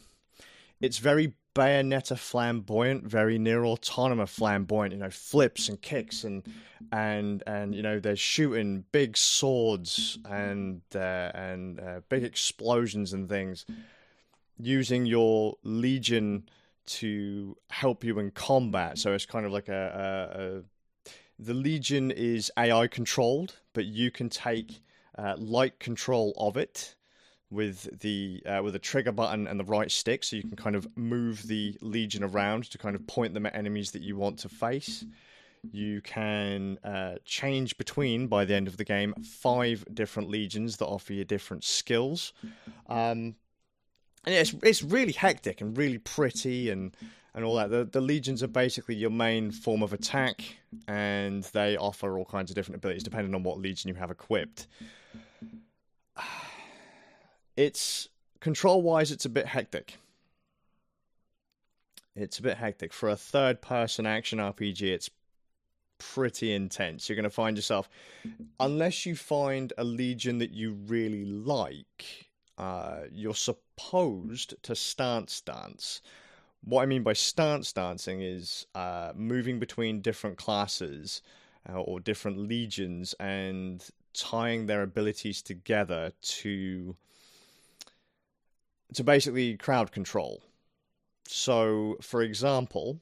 it's 0.80 1.00
very 1.00 1.34
Bayonetta 1.58 2.16
flamboyant, 2.18 3.04
very 3.06 3.40
NieR 3.40 3.66
Automata 3.66 4.28
flamboyant. 4.28 4.94
You 4.94 5.00
know, 5.00 5.10
flips 5.10 5.70
and 5.70 5.82
kicks 5.82 6.24
and 6.24 6.44
and 6.92 7.42
and 7.48 7.74
you 7.74 7.82
know 7.82 8.00
they're 8.00 8.16
shooting 8.16 8.86
big 8.92 9.18
swords 9.18 10.20
and 10.30 10.82
uh, 10.94 11.32
and 11.34 11.80
uh, 11.80 12.02
big 12.10 12.24
explosions 12.24 13.14
and 13.14 13.28
things, 13.28 13.66
using 14.60 15.08
your 15.08 15.56
legion 15.64 16.48
to 16.86 17.58
help 17.72 18.04
you 18.04 18.20
in 18.20 18.30
combat. 18.32 19.00
So 19.00 19.14
it's 19.14 19.26
kind 19.26 19.46
of 19.46 19.52
like 19.52 19.68
a, 19.68 20.30
a, 20.32 20.42
a 20.42 20.64
the 21.40 21.56
legion 21.56 22.12
is 22.12 22.52
AI 22.56 22.86
controlled, 22.88 23.56
but 23.74 23.86
you 23.86 24.12
can 24.12 24.30
take 24.30 24.82
uh, 25.18 25.36
light 25.38 25.80
control 25.80 26.34
of 26.38 26.56
it 26.56 26.96
with 27.50 28.00
the 28.02 28.42
uh, 28.46 28.62
with 28.64 28.76
a 28.76 28.80
trigger 28.80 29.12
button 29.12 29.48
and 29.48 29.60
the 29.60 29.66
right 29.66 29.90
stick, 29.90 30.24
so 30.24 30.36
you 30.36 30.42
can 30.42 30.56
kind 30.56 30.76
of 30.76 30.88
move 30.98 31.48
the 31.48 31.78
legion 31.82 32.24
around 32.24 32.70
to 32.72 32.78
kind 32.78 32.96
of 32.96 33.06
point 33.08 33.34
them 33.34 33.46
at 33.46 33.56
enemies 33.56 33.92
that 33.92 34.02
you 34.02 34.18
want 34.18 34.40
to 34.40 34.50
face. 34.50 35.06
You 35.72 36.02
can 36.02 36.78
uh, 36.84 37.16
change 37.26 37.78
between 37.78 38.28
by 38.28 38.46
the 38.46 38.54
end 38.54 38.68
of 38.68 38.78
the 38.78 38.84
game 38.84 39.14
five 39.24 39.84
different 39.94 40.30
legions 40.30 40.78
that 40.78 40.86
offer 40.86 41.14
you 41.14 41.24
different 41.26 41.64
skills, 41.64 42.34
um, 42.88 43.36
and 44.26 44.36
it's 44.36 44.54
it's 44.64 44.84
really 44.84 45.14
hectic 45.14 45.62
and 45.62 45.78
really 45.78 45.98
pretty 45.98 46.70
and 46.70 46.96
and 47.34 47.46
all 47.46 47.56
that. 47.56 47.70
The 47.70 47.86
the 47.86 48.02
legions 48.02 48.44
are 48.44 48.48
basically 48.48 48.96
your 48.96 49.10
main 49.10 49.52
form 49.52 49.84
of 49.84 49.94
attack, 49.94 50.44
and 50.88 51.44
they 51.46 51.78
offer 51.78 52.18
all 52.18 52.26
kinds 52.26 52.52
of 52.52 52.56
different 52.56 52.78
abilities 52.78 53.04
depending 53.04 53.34
on 53.34 53.44
what 53.44 53.58
legion 53.58 53.88
you 53.88 53.96
have 53.96 54.12
equipped 54.12 54.68
it's 57.58 58.08
control 58.40 58.82
wise, 58.82 59.12
it's 59.12 59.26
a 59.26 59.30
bit 59.30 59.48
hectic. 59.48 59.98
It's 62.16 62.40
a 62.40 62.44
bit 62.44 62.58
hectic 62.58 62.94
for 62.94 63.10
a 63.10 63.18
third 63.18 63.62
person 63.62 64.06
action 64.06 64.40
RPG. 64.40 64.84
It's 64.84 65.10
pretty 65.98 66.54
intense. 66.54 67.10
You're 67.10 67.16
going 67.16 67.24
to 67.24 67.30
find 67.30 67.58
yourself, 67.58 67.90
unless 68.60 69.06
you 69.06 69.16
find 69.16 69.74
a 69.78 69.84
legion 69.84 70.38
that 70.38 70.52
you 70.52 70.74
really 70.88 71.26
like, 71.26 72.30
uh, 72.58 73.02
you're 73.12 73.36
supposed 73.36 74.56
to 74.64 74.76
stance 74.76 75.42
dance. 75.42 76.02
What 76.64 76.84
I 76.84 76.86
mean 76.86 77.04
by 77.04 77.14
stance 77.14 77.72
dancing 77.74 78.22
is 78.22 78.66
uh, 78.76 79.14
moving 79.16 79.60
between 79.60 80.02
different 80.02 80.38
classes 80.38 81.22
uh, 81.70 81.80
or 81.80 82.00
different 82.00 82.38
legions 82.38 83.14
and 83.20 83.84
tying 84.14 84.66
their 84.66 84.82
abilities 84.82 85.42
together 85.42 86.12
to 86.22 86.96
to 88.94 89.04
basically 89.04 89.58
crowd 89.58 89.92
control. 89.92 90.44
So, 91.28 91.98
for 92.02 92.22
example, 92.22 93.02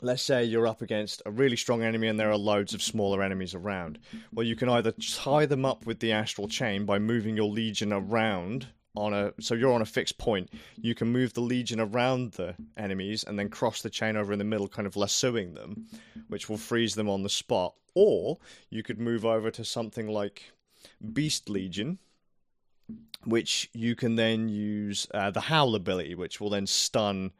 let's 0.00 0.22
say 0.22 0.44
you're 0.44 0.66
up 0.66 0.82
against 0.82 1.22
a 1.26 1.30
really 1.30 1.56
strong 1.56 1.82
enemy 1.82 2.08
and 2.08 2.18
there 2.18 2.30
are 2.30 2.36
loads 2.36 2.74
of 2.74 2.82
smaller 2.82 3.22
enemies 3.22 3.54
around. 3.54 3.98
Well, 4.32 4.46
you 4.46 4.56
can 4.56 4.68
either 4.68 4.92
tie 4.92 5.46
them 5.46 5.64
up 5.64 5.86
with 5.86 6.00
the 6.00 6.12
astral 6.12 6.48
chain 6.48 6.84
by 6.84 6.98
moving 6.98 7.36
your 7.36 7.48
legion 7.48 7.92
around 7.92 8.68
on 8.96 9.12
a 9.12 9.32
so 9.38 9.54
you're 9.54 9.72
on 9.72 9.82
a 9.82 9.86
fixed 9.86 10.18
point. 10.18 10.50
You 10.76 10.94
can 10.94 11.08
move 11.08 11.34
the 11.34 11.42
legion 11.42 11.80
around 11.80 12.32
the 12.32 12.54
enemies 12.76 13.24
and 13.24 13.38
then 13.38 13.50
cross 13.50 13.82
the 13.82 13.90
chain 13.90 14.16
over 14.16 14.32
in 14.32 14.38
the 14.38 14.44
middle, 14.44 14.68
kind 14.68 14.86
of 14.86 14.96
lassoing 14.96 15.54
them, 15.54 15.86
which 16.28 16.48
will 16.48 16.56
freeze 16.56 16.94
them 16.94 17.08
on 17.08 17.22
the 17.22 17.28
spot. 17.28 17.74
Or 17.94 18.38
you 18.70 18.82
could 18.82 18.98
move 18.98 19.24
over 19.24 19.50
to 19.50 19.64
something 19.64 20.08
like 20.08 20.52
Beast 21.12 21.48
Legion, 21.48 21.98
which 23.24 23.68
you 23.72 23.94
can 23.94 24.16
then 24.16 24.48
use 24.48 25.06
uh, 25.12 25.30
the 25.30 25.40
howl 25.40 25.74
ability, 25.74 26.14
which 26.14 26.40
will 26.40 26.50
then 26.50 26.66
stun 26.66 27.32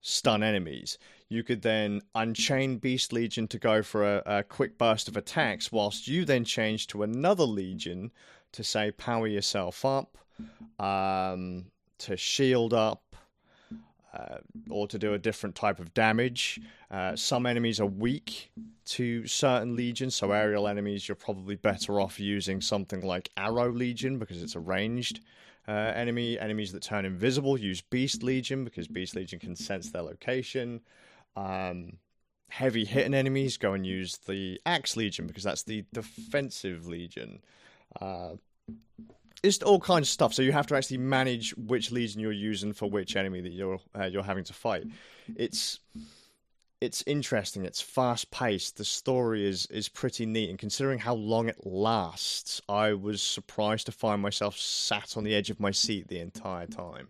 stun 0.00 0.42
enemies. 0.42 0.98
You 1.28 1.42
could 1.42 1.62
then 1.62 2.02
unchain 2.14 2.78
Beast 2.78 3.12
Legion 3.12 3.48
to 3.48 3.58
go 3.58 3.82
for 3.82 4.04
a, 4.04 4.22
a, 4.26 4.42
quick 4.42 4.78
burst 4.78 5.08
of 5.08 5.16
attacks, 5.16 5.72
whilst 5.72 6.08
you 6.08 6.24
then 6.24 6.44
change 6.44 6.86
to 6.88 7.02
another 7.02 7.44
Legion 7.44 8.12
to 8.52 8.64
say 8.64 8.90
power 8.92 9.26
yourself 9.26 9.84
up, 9.84 10.16
um, 10.78 11.66
to 11.98 12.16
shield 12.16 12.72
up, 12.72 13.07
uh, 14.14 14.38
or 14.70 14.86
to 14.88 14.98
do 14.98 15.14
a 15.14 15.18
different 15.18 15.54
type 15.54 15.78
of 15.78 15.92
damage. 15.94 16.60
Uh, 16.90 17.14
some 17.14 17.46
enemies 17.46 17.80
are 17.80 17.86
weak 17.86 18.50
to 18.86 19.26
certain 19.26 19.76
legions, 19.76 20.16
so 20.16 20.32
aerial 20.32 20.66
enemies 20.66 21.08
you're 21.08 21.14
probably 21.14 21.56
better 21.56 22.00
off 22.00 22.18
using 22.18 22.60
something 22.60 23.02
like 23.02 23.30
Arrow 23.36 23.70
Legion 23.70 24.18
because 24.18 24.42
it's 24.42 24.54
a 24.54 24.60
ranged 24.60 25.20
uh, 25.66 25.92
enemy. 25.94 26.38
Enemies 26.38 26.72
that 26.72 26.82
turn 26.82 27.04
invisible 27.04 27.58
use 27.58 27.82
Beast 27.82 28.22
Legion 28.22 28.64
because 28.64 28.88
Beast 28.88 29.14
Legion 29.14 29.38
can 29.38 29.54
sense 29.54 29.90
their 29.90 30.02
location. 30.02 30.80
Um, 31.36 31.98
heavy 32.48 32.84
hitting 32.84 33.14
enemies 33.14 33.56
go 33.58 33.74
and 33.74 33.86
use 33.86 34.16
the 34.26 34.60
Axe 34.64 34.96
Legion 34.96 35.26
because 35.26 35.44
that's 35.44 35.64
the 35.64 35.84
defensive 35.92 36.86
legion. 36.86 37.40
It's 39.42 39.58
all 39.62 39.80
kinds 39.80 40.08
of 40.08 40.12
stuff. 40.12 40.34
So 40.34 40.42
you 40.42 40.52
have 40.52 40.66
to 40.68 40.76
actually 40.76 40.98
manage 40.98 41.56
which 41.56 41.92
legion 41.92 42.20
you're 42.20 42.32
using 42.32 42.72
for 42.72 42.90
which 42.90 43.16
enemy 43.16 43.40
that 43.40 43.52
you're 43.52 43.78
uh, 43.98 44.04
you're 44.04 44.22
having 44.22 44.44
to 44.44 44.52
fight. 44.52 44.84
It's 45.36 45.80
it's 46.80 47.02
interesting. 47.06 47.64
It's 47.64 47.80
fast 47.80 48.30
paced. 48.30 48.76
The 48.76 48.84
story 48.84 49.46
is 49.46 49.66
is 49.66 49.88
pretty 49.88 50.26
neat, 50.26 50.50
and 50.50 50.58
considering 50.58 50.98
how 50.98 51.14
long 51.14 51.48
it 51.48 51.66
lasts, 51.66 52.60
I 52.68 52.92
was 52.94 53.22
surprised 53.22 53.86
to 53.86 53.92
find 53.92 54.22
myself 54.22 54.56
sat 54.56 55.16
on 55.16 55.24
the 55.24 55.34
edge 55.34 55.50
of 55.50 55.60
my 55.60 55.70
seat 55.70 56.08
the 56.08 56.20
entire 56.20 56.66
time. 56.66 57.08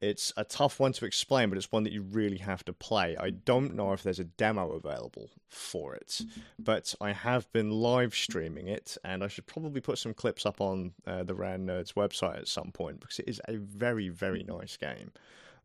It's 0.00 0.32
a 0.36 0.44
tough 0.44 0.80
one 0.80 0.92
to 0.94 1.04
explain, 1.04 1.50
but 1.50 1.58
it's 1.58 1.70
one 1.70 1.82
that 1.84 1.92
you 1.92 2.02
really 2.02 2.38
have 2.38 2.64
to 2.64 2.72
play. 2.72 3.16
I 3.20 3.30
don't 3.30 3.74
know 3.74 3.92
if 3.92 4.02
there's 4.02 4.18
a 4.18 4.24
demo 4.24 4.70
available 4.72 5.28
for 5.48 5.94
it, 5.94 6.22
but 6.58 6.94
I 7.02 7.12
have 7.12 7.52
been 7.52 7.70
live 7.70 8.14
streaming 8.14 8.66
it, 8.68 8.96
and 9.04 9.22
I 9.22 9.28
should 9.28 9.46
probably 9.46 9.82
put 9.82 9.98
some 9.98 10.14
clips 10.14 10.46
up 10.46 10.60
on 10.60 10.92
uh, 11.06 11.24
the 11.24 11.34
Rand 11.34 11.68
Nerds 11.68 11.92
website 11.92 12.38
at 12.38 12.48
some 12.48 12.72
point 12.72 13.00
because 13.00 13.18
it 13.18 13.28
is 13.28 13.42
a 13.46 13.56
very, 13.56 14.08
very 14.08 14.42
nice 14.42 14.78
game. 14.78 15.12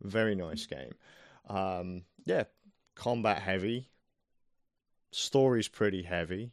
Very 0.01 0.35
nice 0.35 0.65
game. 0.65 0.93
Um, 1.49 2.01
yeah, 2.25 2.43
combat 2.95 3.41
heavy. 3.41 3.87
Story's 5.13 5.69
pretty 5.69 6.03
heavy 6.03 6.51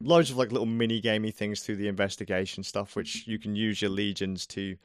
loads 0.00 0.30
of 0.30 0.36
like 0.36 0.52
little 0.52 0.66
mini 0.66 1.00
gamey 1.00 1.30
things 1.30 1.60
through 1.60 1.76
the 1.76 1.88
investigation 1.88 2.62
stuff, 2.62 2.96
which 2.96 3.26
you 3.26 3.38
can 3.38 3.56
use 3.56 3.80
your 3.80 3.90
legions 3.90 4.46
to 4.46 4.76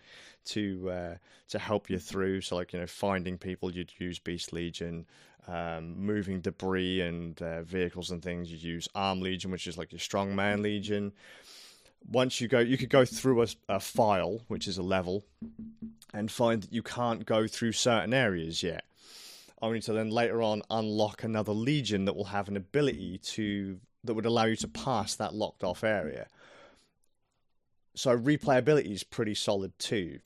to 0.45 0.89
uh, 0.89 1.15
to 1.49 1.59
help 1.59 1.89
you 1.89 1.99
through. 1.99 2.41
So 2.41 2.55
like 2.55 2.73
you 2.73 2.79
know 2.79 2.87
finding 2.87 3.37
people, 3.37 3.71
you'd 3.71 3.93
use 3.97 4.19
Beast 4.19 4.53
Legion. 4.53 5.05
Um, 5.47 5.97
moving 5.97 6.41
debris 6.41 7.01
and 7.01 7.41
uh, 7.41 7.63
vehicles 7.63 8.11
and 8.11 8.21
things, 8.21 8.51
you'd 8.51 8.61
use 8.61 8.87
Arm 8.93 9.19
Legion, 9.19 9.49
which 9.49 9.65
is 9.65 9.79
like 9.79 9.91
your 9.91 9.99
strong 9.99 10.35
man 10.35 10.61
legion. 10.61 11.11
Once 12.07 12.39
you 12.39 12.47
go, 12.47 12.59
you 12.59 12.77
could 12.77 12.89
go 12.89 13.03
through 13.03 13.41
a, 13.41 13.47
a 13.67 13.79
file, 13.79 14.41
which 14.47 14.67
is 14.67 14.77
a 14.77 14.83
level, 14.83 15.25
and 16.13 16.29
find 16.29 16.61
that 16.61 16.71
you 16.71 16.83
can't 16.83 17.25
go 17.25 17.47
through 17.47 17.71
certain 17.71 18.13
areas 18.13 18.61
yet 18.61 18.83
only 19.61 19.81
to 19.81 19.93
then 19.93 20.09
later 20.09 20.41
on 20.41 20.61
unlock 20.69 21.23
another 21.23 21.51
legion 21.51 22.05
that 22.05 22.15
will 22.15 22.25
have 22.25 22.47
an 22.47 22.57
ability 22.57 23.17
to 23.17 23.79
that 24.03 24.13
would 24.13 24.25
allow 24.25 24.45
you 24.45 24.55
to 24.55 24.67
pass 24.67 25.15
that 25.15 25.33
locked 25.33 25.63
off 25.63 25.83
area. 25.83 26.27
So 27.95 28.17
replayability 28.17 28.91
is 28.91 29.03
pretty 29.03 29.35
solid 29.35 29.77
too. 29.77 30.19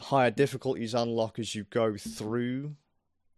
Higher 0.00 0.30
difficulties 0.30 0.94
unlock 0.94 1.38
as 1.38 1.54
you 1.54 1.64
go 1.64 1.96
through 1.96 2.76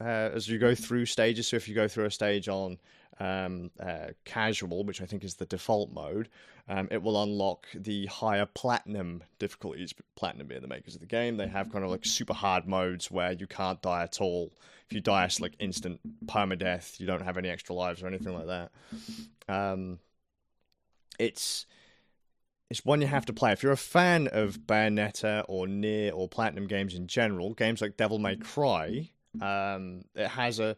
uh, 0.01 0.31
as 0.35 0.49
you 0.49 0.59
go 0.59 0.75
through 0.75 1.07
stages. 1.07 1.49
So 1.49 1.57
if 1.57 1.69
you 1.69 1.75
go 1.75 1.89
through 1.89 2.07
a 2.07 2.11
stage 2.11 2.49
on 2.49 2.79
um, 3.19 3.71
uh, 3.81 4.09
casual, 4.25 4.85
which 4.85 5.01
I 5.01 5.07
think 5.07 5.25
is 5.25 5.35
the 5.35 5.47
default 5.47 5.93
mode, 5.93 6.29
um, 6.69 6.89
it 6.91 7.03
will 7.03 7.23
unlock 7.23 7.67
the 7.75 8.07
higher 8.07 8.47
platinum 8.47 9.23
difficulties. 9.39 9.95
Platinum 10.17 10.49
being 10.49 10.61
the 10.61 10.69
makers 10.69 10.95
of 10.95 11.01
the 11.01 11.07
game, 11.07 11.37
they 11.37 11.47
have 11.47 11.73
kind 11.73 11.85
of 11.85 11.91
like 11.91 12.05
super 12.05 12.35
hard 12.35 12.67
modes 12.67 13.11
where 13.11 13.33
you 13.33 13.47
can't 13.47 13.81
die 13.81 14.03
at 14.03 14.21
all. 14.21 14.53
If 14.87 14.93
you 14.93 15.01
die, 15.01 15.25
it's 15.25 15.41
like 15.41 15.55
instant 15.59 16.01
permadeath. 16.27 17.01
You 17.01 17.07
don't 17.07 17.23
have 17.23 17.39
any 17.39 17.49
extra 17.49 17.75
lives 17.75 18.03
or 18.03 18.07
anything 18.07 18.35
like 18.35 18.47
that. 18.47 18.71
Um, 19.49 19.99
it's 21.19 21.67
it's 22.71 22.85
one 22.85 23.01
you 23.01 23.07
have 23.07 23.27
to 23.27 23.33
play. 23.33 23.53
If 23.53 23.63
you're 23.63 23.73
a 23.73 23.77
fan 23.77 24.29
of 24.29 24.61
Bayonetta 24.61 25.45
or 25.49 25.67
NieR 25.67 26.13
or 26.15 26.29
Platinum 26.29 26.67
games 26.67 26.95
in 26.95 27.07
general, 27.07 27.55
games 27.55 27.81
like 27.81 27.97
Devil 27.97 28.19
May 28.19 28.37
Cry, 28.37 29.11
um, 29.41 30.03
it 30.15 30.29
has 30.29 30.59
a 30.59 30.77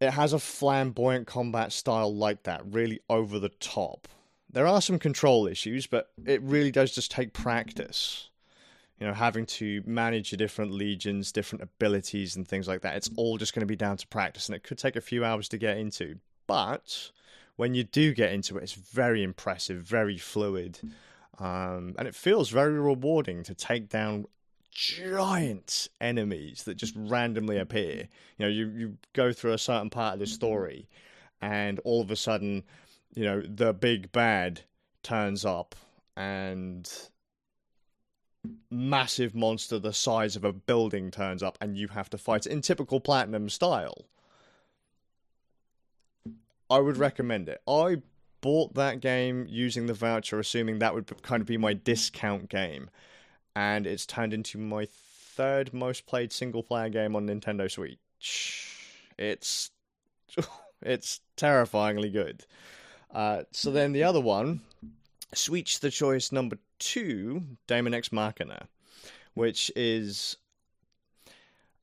it 0.00 0.10
has 0.10 0.32
a 0.32 0.38
flamboyant 0.38 1.26
combat 1.26 1.72
style 1.72 2.14
like 2.14 2.42
that, 2.44 2.62
really 2.66 3.00
over 3.08 3.38
the 3.38 3.48
top. 3.48 4.08
There 4.50 4.66
are 4.66 4.82
some 4.82 4.98
control 4.98 5.46
issues, 5.46 5.86
but 5.86 6.10
it 6.24 6.42
really 6.42 6.70
does 6.70 6.94
just 6.94 7.10
take 7.10 7.32
practice. 7.32 8.30
You 8.98 9.06
know, 9.06 9.12
having 9.12 9.44
to 9.46 9.82
manage 9.84 10.32
your 10.32 10.38
different 10.38 10.72
legions, 10.72 11.32
different 11.32 11.62
abilities, 11.62 12.36
and 12.36 12.48
things 12.48 12.66
like 12.66 12.80
that. 12.80 12.96
It's 12.96 13.10
all 13.16 13.36
just 13.36 13.54
going 13.54 13.60
to 13.60 13.66
be 13.66 13.76
down 13.76 13.98
to 13.98 14.06
practice, 14.06 14.48
and 14.48 14.56
it 14.56 14.62
could 14.62 14.78
take 14.78 14.96
a 14.96 15.02
few 15.02 15.22
hours 15.22 15.48
to 15.50 15.58
get 15.58 15.76
into. 15.76 16.16
But 16.46 17.10
when 17.56 17.74
you 17.74 17.84
do 17.84 18.14
get 18.14 18.32
into 18.32 18.56
it, 18.56 18.62
it's 18.62 18.74
very 18.74 19.22
impressive, 19.22 19.82
very 19.82 20.18
fluid, 20.18 20.78
um, 21.38 21.94
and 21.98 22.06
it 22.06 22.14
feels 22.14 22.50
very 22.50 22.78
rewarding 22.78 23.42
to 23.44 23.54
take 23.54 23.88
down 23.88 24.26
giant 24.70 25.88
enemies 26.00 26.64
that 26.64 26.76
just 26.76 26.94
randomly 26.96 27.58
appear. 27.58 28.08
You 28.38 28.44
know, 28.44 28.48
you, 28.48 28.68
you 28.68 28.98
go 29.14 29.32
through 29.32 29.52
a 29.52 29.58
certain 29.58 29.90
part 29.90 30.14
of 30.14 30.20
the 30.20 30.26
story, 30.26 30.88
and 31.40 31.78
all 31.80 32.02
of 32.02 32.10
a 32.10 32.16
sudden, 32.16 32.62
you 33.14 33.24
know, 33.24 33.40
the 33.40 33.72
big 33.72 34.12
bad 34.12 34.60
turns 35.02 35.44
up 35.44 35.74
and 36.16 36.90
massive 38.70 39.34
monster 39.34 39.78
the 39.78 39.92
size 39.92 40.36
of 40.36 40.44
a 40.44 40.52
building 40.52 41.10
turns 41.10 41.42
up 41.42 41.58
and 41.60 41.76
you 41.76 41.88
have 41.88 42.10
to 42.10 42.18
fight 42.18 42.46
it 42.46 42.52
in 42.52 42.60
typical 42.60 43.00
platinum 43.00 43.48
style. 43.48 44.04
I 46.68 46.80
would 46.80 46.96
recommend 46.96 47.48
it. 47.48 47.60
I 47.66 48.02
bought 48.40 48.74
that 48.74 49.00
game 49.00 49.46
using 49.48 49.86
the 49.86 49.94
voucher, 49.94 50.38
assuming 50.38 50.78
that 50.78 50.94
would 50.94 51.22
kind 51.22 51.40
of 51.40 51.46
be 51.46 51.56
my 51.56 51.74
discount 51.74 52.48
game, 52.48 52.90
and 53.54 53.86
it's 53.86 54.06
turned 54.06 54.32
into 54.32 54.58
my 54.58 54.86
third 54.90 55.72
most 55.74 56.06
played 56.06 56.32
single 56.32 56.62
player 56.62 56.88
game 56.88 57.14
on 57.14 57.26
Nintendo 57.26 57.70
Switch. 57.70 58.72
It's 59.18 59.70
it's 60.82 61.20
terrifyingly 61.36 62.10
good. 62.10 62.44
Uh, 63.12 63.42
so 63.52 63.70
then 63.70 63.92
the 63.92 64.02
other 64.02 64.20
one, 64.20 64.60
Switch 65.34 65.80
the 65.80 65.90
choice 65.90 66.32
number 66.32 66.58
two, 66.78 67.42
Daemon 67.66 67.94
X 67.94 68.12
Machina, 68.12 68.68
which 69.34 69.70
is 69.76 70.36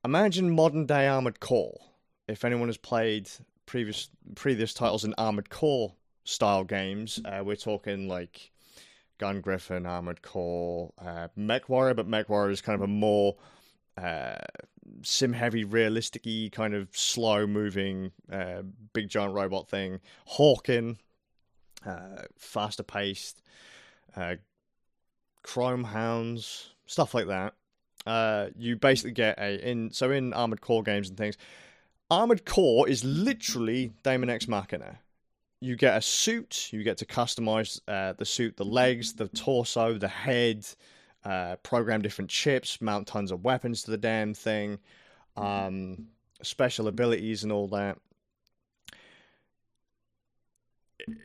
imagine 0.04 0.50
modern 0.50 0.86
day 0.86 1.06
Armored 1.06 1.40
Core. 1.40 1.80
If 2.26 2.44
anyone 2.44 2.68
has 2.68 2.78
played 2.78 3.28
previous 3.66 4.08
previous 4.34 4.74
titles 4.74 5.04
in 5.04 5.14
Armored 5.18 5.50
Core 5.50 5.94
style 6.24 6.64
games, 6.64 7.20
uh, 7.24 7.42
we're 7.44 7.56
talking 7.56 8.08
like 8.08 8.50
Gun 9.18 9.40
Griffon, 9.40 9.86
Armored 9.86 10.22
Core, 10.22 10.92
uh, 11.04 11.28
Mech 11.36 11.68
Warrior, 11.68 11.94
but 11.94 12.06
Mech 12.06 12.28
Warrior 12.28 12.50
is 12.50 12.60
kind 12.60 12.74
of 12.74 12.82
a 12.82 12.88
more 12.88 13.36
uh, 13.96 14.36
sim 15.02 15.32
heavy, 15.32 15.64
realistic 15.64 16.26
kind 16.52 16.74
of 16.74 16.88
slow 16.92 17.46
moving, 17.46 18.12
uh, 18.32 18.62
big 18.92 19.08
giant 19.08 19.34
robot 19.34 19.68
thing. 19.68 20.00
Hawken, 20.36 20.96
uh, 21.86 22.22
faster 22.38 22.82
paced. 22.82 23.42
Uh, 24.16 24.36
Chrome 25.42 25.84
Hounds, 25.84 26.70
stuff 26.86 27.14
like 27.14 27.26
that. 27.26 27.54
Uh, 28.06 28.48
you 28.56 28.76
basically 28.76 29.12
get 29.12 29.38
a 29.38 29.70
in 29.70 29.90
so 29.90 30.10
in 30.10 30.32
Armored 30.32 30.60
Core 30.60 30.82
games 30.82 31.08
and 31.08 31.16
things. 31.16 31.36
Armored 32.14 32.44
Core 32.44 32.88
is 32.88 33.04
literally 33.04 33.92
Daemon 34.04 34.30
X 34.30 34.46
Machina. 34.46 35.00
You 35.60 35.76
get 35.76 35.96
a 35.96 36.00
suit. 36.00 36.72
You 36.72 36.84
get 36.84 36.98
to 36.98 37.06
customize 37.06 37.80
uh, 37.88 38.12
the 38.12 38.24
suit, 38.24 38.56
the 38.56 38.64
legs, 38.64 39.14
the 39.14 39.28
torso, 39.28 39.98
the 39.98 40.08
head. 40.08 40.66
Uh, 41.24 41.56
program 41.62 42.02
different 42.02 42.30
chips, 42.30 42.82
mount 42.82 43.06
tons 43.06 43.32
of 43.32 43.42
weapons 43.44 43.82
to 43.82 43.90
the 43.90 43.96
damn 43.96 44.34
thing, 44.34 44.78
um, 45.38 46.06
special 46.42 46.86
abilities 46.86 47.44
and 47.44 47.50
all 47.50 47.66
that. 47.66 47.96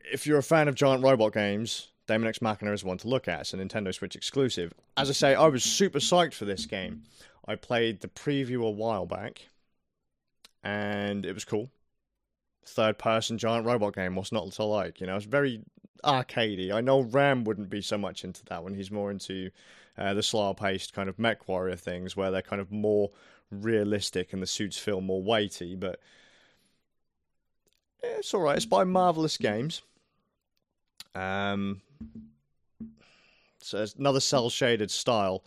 If 0.09 0.25
you're 0.25 0.37
a 0.37 0.43
fan 0.43 0.69
of 0.69 0.75
giant 0.75 1.03
robot 1.03 1.33
games, 1.33 1.89
Daemon 2.07 2.29
X 2.29 2.41
Machina 2.41 2.71
is 2.71 2.85
one 2.85 2.97
to 2.99 3.09
look 3.09 3.27
at. 3.27 3.41
It's 3.41 3.53
a 3.53 3.57
Nintendo 3.57 3.93
Switch 3.93 4.15
exclusive. 4.15 4.73
As 4.95 5.09
I 5.09 5.13
say, 5.13 5.35
I 5.35 5.47
was 5.47 5.65
super 5.65 5.99
psyched 5.99 6.33
for 6.33 6.45
this 6.45 6.65
game. 6.65 7.03
I 7.45 7.55
played 7.55 7.99
the 7.99 8.07
preview 8.07 8.65
a 8.65 8.69
while 8.69 9.05
back, 9.05 9.49
and 10.63 11.25
it 11.25 11.33
was 11.33 11.45
cool. 11.45 11.69
Third 12.65 12.97
person 12.97 13.37
giant 13.37 13.65
robot 13.65 13.95
game, 13.95 14.15
what's 14.15 14.31
not 14.31 14.51
to 14.51 14.63
like? 14.63 15.01
You 15.01 15.07
know, 15.07 15.15
it's 15.15 15.25
very 15.25 15.61
arcadey. 16.03 16.71
I 16.71 16.81
know 16.81 17.01
Ram 17.01 17.43
wouldn't 17.43 17.69
be 17.69 17.81
so 17.81 17.97
much 17.97 18.23
into 18.23 18.43
that 18.45 18.63
one. 18.63 18.73
He's 18.73 18.91
more 18.91 19.11
into 19.11 19.49
uh, 19.97 20.13
the 20.13 20.23
slower 20.23 20.53
paced 20.53 20.93
kind 20.93 21.09
of 21.09 21.19
mech 21.19 21.47
warrior 21.47 21.75
things 21.75 22.15
where 22.15 22.31
they're 22.31 22.41
kind 22.41 22.61
of 22.61 22.71
more 22.71 23.11
realistic 23.51 24.33
and 24.33 24.41
the 24.41 24.47
suits 24.47 24.77
feel 24.77 25.01
more 25.01 25.21
weighty, 25.21 25.75
but 25.75 25.99
it's 28.01 28.33
alright. 28.33 28.57
It's 28.57 28.65
by 28.65 28.83
Marvelous 28.83 29.37
Games. 29.37 29.81
Um, 31.15 31.81
so 33.61 33.81
it's 33.81 33.95
another 33.95 34.19
cell 34.19 34.49
shaded 34.49 34.91
style. 34.91 35.43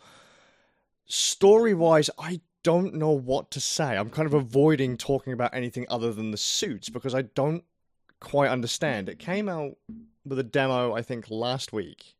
Story 1.07 1.75
wise, 1.75 2.11
I 2.19 2.41
don't 2.63 2.95
know 2.95 3.11
what 3.11 3.51
to 3.53 3.61
say. 3.61 3.97
I'm 3.97 4.11
kind 4.11 4.27
of 4.27 4.35
avoiding 4.35 4.97
talking 4.97 5.33
about 5.33 5.55
anything 5.55 5.87
other 5.89 6.13
than 6.13 6.31
the 6.31 6.37
suits 6.37 6.89
because 6.89 7.15
I 7.15 7.23
don't 7.23 7.65
quite 8.21 8.51
understand. 8.51 9.09
It 9.09 9.19
came 9.19 9.49
out 9.49 9.77
with 10.25 10.39
a 10.39 10.45
demo, 10.45 10.95
I 10.95 11.03
think, 11.03 11.31
last 11.31 11.73
week, 11.73 12.15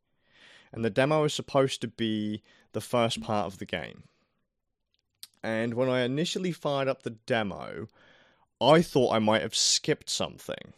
and 0.71 0.83
the 0.83 0.89
demo 0.89 1.23
is 1.23 1.33
supposed 1.33 1.81
to 1.81 1.87
be 1.87 2.43
the 2.73 2.81
first 2.81 3.21
part 3.21 3.45
of 3.45 3.59
the 3.59 3.65
game. 3.65 4.03
And 5.41 5.73
when 5.73 5.89
I 5.89 6.01
initially 6.01 6.51
fired 6.51 6.87
up 6.87 7.03
the 7.03 7.11
demo, 7.11 7.87
I 8.61 8.81
thought 8.81 9.13
I 9.13 9.19
might 9.19 9.41
have 9.41 9.55
skipped 9.55 10.09
something 10.09 10.73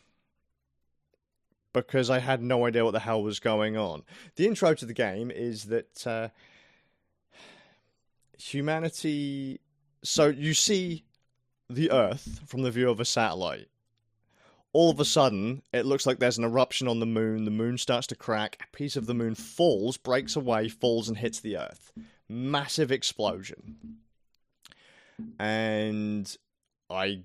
because 1.71 2.09
I 2.09 2.19
had 2.19 2.41
no 2.41 2.65
idea 2.65 2.85
what 2.85 2.91
the 2.91 2.99
hell 2.99 3.21
was 3.21 3.39
going 3.39 3.77
on. 3.77 4.03
The 4.37 4.47
intro 4.47 4.73
to 4.73 4.85
the 4.85 4.93
game 4.93 5.29
is 5.29 5.65
that 5.65 6.07
uh, 6.07 6.29
humanity. 8.37 9.59
So 10.03 10.27
you 10.27 10.53
see 10.53 11.03
the 11.69 11.91
Earth 11.91 12.41
from 12.45 12.61
the 12.63 12.71
view 12.71 12.89
of 12.89 12.99
a 12.99 13.05
satellite. 13.05 13.67
All 14.73 14.91
of 14.91 14.99
a 14.99 15.05
sudden, 15.05 15.61
it 15.71 15.85
looks 15.85 16.05
like 16.05 16.19
there's 16.19 16.37
an 16.37 16.43
eruption 16.43 16.87
on 16.87 16.99
the 16.99 17.05
moon. 17.05 17.45
The 17.45 17.51
moon 17.51 17.77
starts 17.77 18.07
to 18.07 18.15
crack. 18.15 18.57
A 18.61 18.75
piece 18.75 18.97
of 18.97 19.05
the 19.05 19.13
moon 19.13 19.33
falls, 19.33 19.95
breaks 19.95 20.35
away, 20.35 20.67
falls, 20.67 21.07
and 21.07 21.17
hits 21.17 21.39
the 21.39 21.57
Earth. 21.57 21.93
Massive 22.27 22.91
explosion. 22.91 23.99
And 25.39 26.35
I 26.89 27.23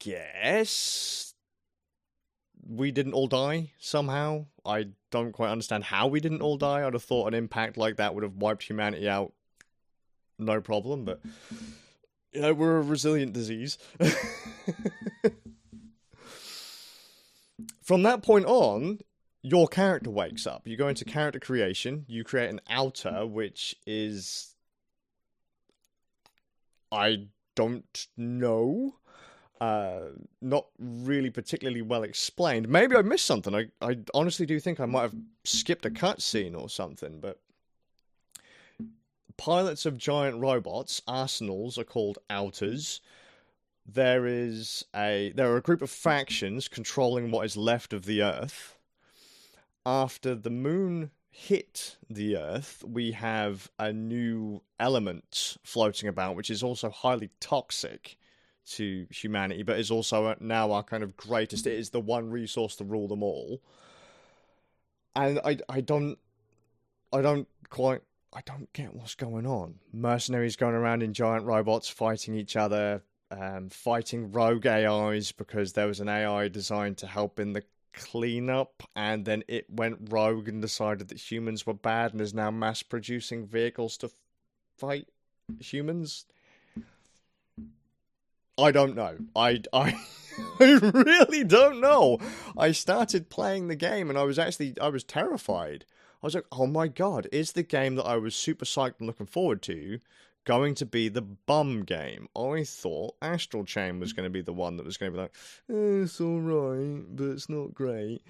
guess 0.00 1.34
we 2.68 2.90
didn't 2.90 3.14
all 3.14 3.26
die 3.26 3.70
somehow. 3.78 4.46
I 4.64 4.88
don't 5.10 5.32
quite 5.32 5.50
understand 5.50 5.84
how 5.84 6.08
we 6.08 6.20
didn't 6.20 6.42
all 6.42 6.56
die. 6.56 6.86
I'd 6.86 6.92
have 6.92 7.02
thought 7.02 7.28
an 7.28 7.34
impact 7.34 7.76
like 7.76 7.96
that 7.96 8.14
would 8.14 8.22
have 8.22 8.36
wiped 8.36 8.64
humanity 8.64 9.08
out, 9.08 9.32
no 10.40 10.60
problem. 10.60 11.04
But 11.04 11.20
you 12.32 12.40
know, 12.40 12.54
we're 12.54 12.78
a 12.78 12.82
resilient 12.82 13.32
disease. 13.32 13.78
From 17.82 18.02
that 18.04 18.22
point 18.22 18.46
on, 18.46 19.00
your 19.42 19.66
character 19.66 20.10
wakes 20.10 20.46
up. 20.46 20.68
You 20.68 20.76
go 20.76 20.88
into 20.88 21.04
character 21.04 21.40
creation. 21.40 22.04
You 22.08 22.24
create 22.24 22.50
an 22.50 22.60
outer, 22.68 23.26
which 23.26 23.74
is 23.86 24.54
I 26.92 27.26
don't 27.56 28.06
know 28.16 28.94
uh, 29.60 30.00
not 30.40 30.66
really 30.78 31.30
particularly 31.30 31.82
well 31.82 32.02
explained. 32.02 32.68
Maybe 32.68 32.96
I 32.96 33.02
missed 33.02 33.26
something. 33.26 33.54
I, 33.54 33.66
I 33.82 33.98
honestly 34.14 34.46
do 34.46 34.58
think 34.58 34.80
I 34.80 34.86
might 34.86 35.02
have 35.02 35.14
skipped 35.44 35.84
a 35.84 35.90
cutscene 35.90 36.58
or 36.58 36.70
something, 36.70 37.20
but 37.20 37.40
pilots 39.36 39.86
of 39.86 39.96
giant 39.96 40.40
robots, 40.40 41.02
arsenals, 41.06 41.78
are 41.78 41.84
called 41.84 42.18
outers. 42.28 43.00
There 43.86 44.26
is 44.26 44.84
a 44.94 45.32
there 45.34 45.50
are 45.52 45.56
a 45.56 45.62
group 45.62 45.82
of 45.82 45.90
factions 45.90 46.68
controlling 46.68 47.30
what 47.30 47.46
is 47.46 47.56
left 47.56 47.92
of 47.92 48.04
the 48.04 48.22
Earth. 48.22 48.76
After 49.84 50.34
the 50.34 50.50
moon 50.50 51.10
hit 51.30 51.96
the 52.08 52.36
Earth, 52.36 52.84
we 52.86 53.12
have 53.12 53.70
a 53.78 53.92
new 53.92 54.62
element 54.78 55.56
floating 55.64 56.08
about, 56.08 56.36
which 56.36 56.50
is 56.50 56.62
also 56.62 56.90
highly 56.90 57.30
toxic 57.40 58.16
to 58.66 59.06
humanity, 59.10 59.62
but 59.62 59.78
is 59.78 59.90
also 59.90 60.36
now 60.40 60.70
our 60.72 60.82
kind 60.82 61.02
of 61.02 61.16
greatest. 61.16 61.66
It 61.66 61.78
is 61.78 61.90
the 61.90 62.00
one 62.00 62.30
resource 62.30 62.76
to 62.76 62.84
rule 62.84 63.08
them 63.08 63.22
all. 63.22 63.60
And 65.16 65.40
I, 65.44 65.58
I 65.68 65.80
don't, 65.80 66.18
I 67.12 67.20
don't 67.20 67.48
quite, 67.68 68.02
I 68.32 68.42
don't 68.46 68.72
get 68.72 68.94
what's 68.94 69.14
going 69.14 69.46
on. 69.46 69.80
Mercenaries 69.92 70.56
going 70.56 70.74
around 70.74 71.02
in 71.02 71.12
giant 71.12 71.44
robots 71.46 71.88
fighting 71.88 72.34
each 72.34 72.56
other, 72.56 73.02
um, 73.30 73.68
fighting 73.70 74.30
rogue 74.30 74.66
AIs 74.66 75.32
because 75.32 75.72
there 75.72 75.86
was 75.86 76.00
an 76.00 76.08
AI 76.08 76.48
designed 76.48 76.98
to 76.98 77.06
help 77.08 77.40
in 77.40 77.52
the 77.52 77.64
cleanup, 77.92 78.84
and 78.94 79.24
then 79.24 79.42
it 79.48 79.66
went 79.68 80.12
rogue 80.12 80.48
and 80.48 80.62
decided 80.62 81.08
that 81.08 81.30
humans 81.30 81.66
were 81.66 81.74
bad 81.74 82.12
and 82.12 82.20
is 82.20 82.32
now 82.32 82.50
mass 82.50 82.82
producing 82.84 83.46
vehicles 83.46 83.96
to 83.98 84.10
fight 84.78 85.08
humans. 85.58 86.26
I 88.56 88.70
don't 88.70 88.94
know. 88.94 89.16
I, 89.34 89.62
I, 89.72 89.98
I 90.60 90.64
really 90.64 91.44
don't 91.44 91.80
know. 91.80 92.18
I 92.56 92.72
started 92.72 93.28
playing 93.28 93.68
the 93.68 93.76
game 93.76 94.08
and 94.08 94.18
I 94.18 94.22
was 94.22 94.38
actually 94.38 94.74
I 94.80 94.88
was 94.88 95.02
terrified. 95.02 95.84
I 96.22 96.26
was 96.26 96.34
like, 96.34 96.46
oh 96.52 96.66
my 96.66 96.88
god, 96.88 97.28
is 97.32 97.52
the 97.52 97.62
game 97.62 97.94
that 97.96 98.04
I 98.06 98.16
was 98.16 98.34
super 98.34 98.64
psyched 98.64 98.98
and 98.98 99.06
looking 99.06 99.26
forward 99.26 99.62
to 99.62 100.00
going 100.44 100.74
to 100.76 100.86
be 100.86 101.08
the 101.08 101.22
bum 101.22 101.82
game? 101.84 102.28
I 102.36 102.64
thought 102.64 103.14
Astral 103.22 103.64
Chain 103.64 104.00
was 104.00 104.12
going 104.12 104.24
to 104.24 104.30
be 104.30 104.42
the 104.42 104.52
one 104.52 104.76
that 104.76 104.86
was 104.86 104.96
going 104.96 105.12
to 105.12 105.16
be 105.16 105.22
like, 105.22 105.34
eh, 105.70 106.02
it's 106.04 106.20
alright, 106.20 107.04
but 107.16 107.24
it's 107.24 107.48
not 107.48 107.74
great. 107.74 108.22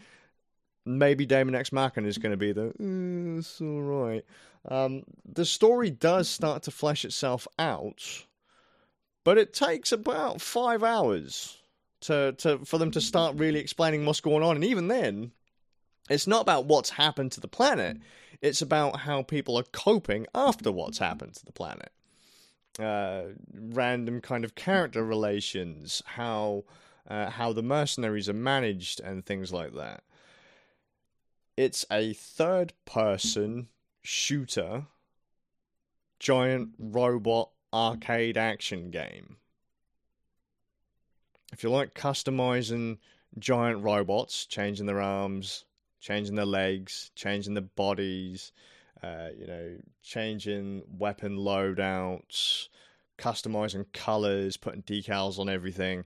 maybe 0.86 1.26
Daemon 1.26 1.54
X 1.54 1.72
Machina 1.72 2.08
is 2.08 2.18
going 2.18 2.32
to 2.32 2.36
be 2.36 2.52
the 2.52 2.72
mm, 2.80 3.38
it's 3.38 3.60
all 3.60 3.82
right. 3.82 4.24
Um, 4.68 5.04
the 5.24 5.44
story 5.44 5.90
does 5.90 6.28
start 6.28 6.62
to 6.64 6.70
flesh 6.70 7.04
itself 7.04 7.46
out, 7.58 8.24
but 9.24 9.38
it 9.38 9.52
takes 9.54 9.92
about 9.92 10.40
five 10.40 10.82
hours 10.82 11.58
to, 12.02 12.32
to 12.38 12.58
for 12.64 12.78
them 12.78 12.90
to 12.92 13.00
start 13.00 13.36
really 13.36 13.60
explaining 13.60 14.04
what's 14.06 14.20
going 14.20 14.42
on, 14.42 14.56
and 14.56 14.64
even 14.64 14.88
then, 14.88 15.32
it's 16.10 16.26
not 16.26 16.42
about 16.42 16.66
what's 16.66 16.90
happened 16.90 17.32
to 17.32 17.40
the 17.40 17.48
planet. 17.48 17.96
It's 18.42 18.60
about 18.60 19.00
how 19.00 19.22
people 19.22 19.56
are 19.56 19.64
coping 19.72 20.26
after 20.34 20.72
what's 20.72 20.98
happened 20.98 21.34
to 21.34 21.44
the 21.44 21.52
planet. 21.52 21.92
Uh, 22.78 23.34
random 23.54 24.20
kind 24.20 24.44
of 24.44 24.54
character 24.54 25.04
relations, 25.04 26.02
how 26.04 26.64
uh, 27.08 27.30
how 27.30 27.52
the 27.52 27.62
mercenaries 27.62 28.28
are 28.28 28.34
managed, 28.34 29.00
and 29.00 29.24
things 29.24 29.52
like 29.52 29.74
that. 29.74 30.02
It's 31.56 31.84
a 31.90 32.12
third 32.12 32.72
person 32.84 33.68
shooter 34.02 34.86
giant 36.18 36.70
robot 36.78 37.50
arcade 37.72 38.36
action 38.36 38.90
game. 38.90 39.36
If 41.52 41.62
you 41.62 41.70
like 41.70 41.94
customizing 41.94 42.98
giant 43.38 43.82
robots, 43.82 44.46
changing 44.46 44.86
their 44.86 45.00
arms, 45.00 45.64
changing 46.00 46.34
their 46.34 46.46
legs, 46.46 47.10
changing 47.14 47.54
their 47.54 47.62
bodies, 47.62 48.52
uh, 49.02 49.28
you 49.38 49.46
know, 49.46 49.76
changing 50.02 50.82
weapon 50.98 51.36
loadouts, 51.36 52.68
customizing 53.18 53.86
colors, 53.92 54.56
putting 54.56 54.82
decals 54.82 55.38
on 55.38 55.48
everything. 55.48 56.04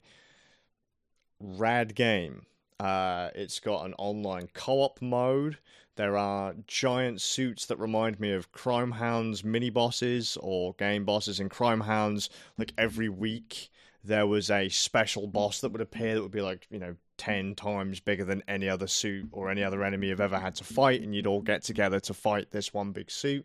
Rad 1.41 1.95
game. 1.95 2.47
Uh, 2.81 3.31
it's 3.35 3.61
got 3.61 3.87
an 3.87 3.95
online 3.99 4.49
co-op 4.53 5.01
mode. 5.01 5.59
There 5.97 6.17
are 6.17 6.55
giant 6.67 7.21
suits 7.21 7.67
that 7.67 7.79
remind 7.79 8.19
me 8.19 8.33
of 8.33 8.51
Chrome 8.51 8.93
Hounds 8.93 9.45
mini 9.45 9.71
bosses 9.71 10.37
or 10.41 10.75
game 10.75 11.05
bosses 11.05 11.39
in 11.39 11.49
Chrome 11.49 11.83
Hounds. 11.83 12.29
Like 12.59 12.73
every 12.77 13.09
week, 13.09 13.71
there 14.03 14.27
was 14.27 14.51
a 14.51 14.69
special 14.69 15.29
boss 15.29 15.61
that 15.61 15.71
would 15.71 15.81
appear 15.81 16.15
that 16.15 16.23
would 16.23 16.33
be 16.33 16.43
like, 16.43 16.67
you 16.69 16.81
know, 16.81 16.97
10 17.19 17.55
times 17.55 18.01
bigger 18.01 18.25
than 18.25 18.43
any 18.49 18.69
other 18.69 18.87
suit 18.87 19.29
or 19.33 19.51
any 19.51 19.63
other 19.63 19.83
enemy 19.85 20.09
you've 20.09 20.21
ever 20.21 20.39
had 20.39 20.55
to 20.57 20.65
fight, 20.65 21.03
and 21.03 21.15
you'd 21.15 21.27
all 21.27 21.41
get 21.41 21.63
together 21.63 22.01
to 22.01 22.15
fight 22.15 22.51
this 22.51 22.75
one 22.75 22.93
big 22.93 23.11
suit. 23.11 23.45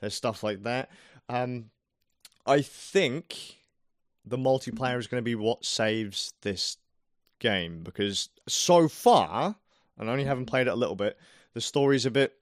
There's 0.00 0.14
stuff 0.14 0.42
like 0.42 0.62
that. 0.62 0.90
Um, 1.28 1.66
I 2.46 2.62
think 2.62 3.58
the 4.24 4.38
multiplayer 4.38 4.98
is 4.98 5.06
going 5.06 5.20
to 5.20 5.24
be 5.24 5.34
what 5.34 5.64
saves 5.64 6.34
this 6.42 6.76
game 7.38 7.82
because 7.82 8.28
so 8.48 8.88
far, 8.88 9.56
and 9.98 10.08
I 10.08 10.12
only 10.12 10.24
haven't 10.24 10.46
played 10.46 10.66
it 10.66 10.72
a 10.72 10.76
little 10.76 10.96
bit, 10.96 11.18
the 11.54 11.60
story's 11.60 12.06
a 12.06 12.10
bit 12.10 12.34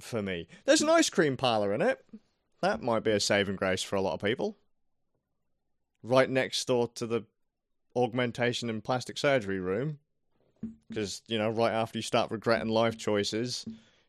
for 0.00 0.22
me. 0.22 0.48
There's 0.64 0.82
an 0.82 0.90
ice 0.90 1.10
cream 1.10 1.36
parlor 1.36 1.72
in 1.72 1.82
it. 1.82 2.04
That 2.62 2.82
might 2.82 3.04
be 3.04 3.10
a 3.10 3.20
saving 3.20 3.56
grace 3.56 3.82
for 3.82 3.96
a 3.96 4.00
lot 4.00 4.14
of 4.14 4.22
people. 4.22 4.56
Right 6.02 6.28
next 6.28 6.66
door 6.66 6.88
to 6.94 7.06
the 7.06 7.24
augmentation 7.96 8.70
and 8.70 8.84
plastic 8.84 9.18
surgery 9.18 9.60
room. 9.60 9.98
Because, 10.88 11.22
you 11.26 11.38
know, 11.38 11.50
right 11.50 11.72
after 11.72 11.98
you 11.98 12.02
start 12.02 12.30
regretting 12.30 12.68
life 12.68 12.96
choices, 12.96 13.64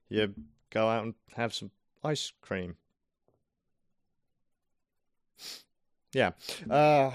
you 0.09 0.33
go 0.69 0.87
out 0.87 1.03
and 1.03 1.13
have 1.35 1.53
some 1.53 1.71
ice 2.03 2.31
cream. 2.41 2.75
Yeah. 6.13 6.31
Uh, 6.69 7.11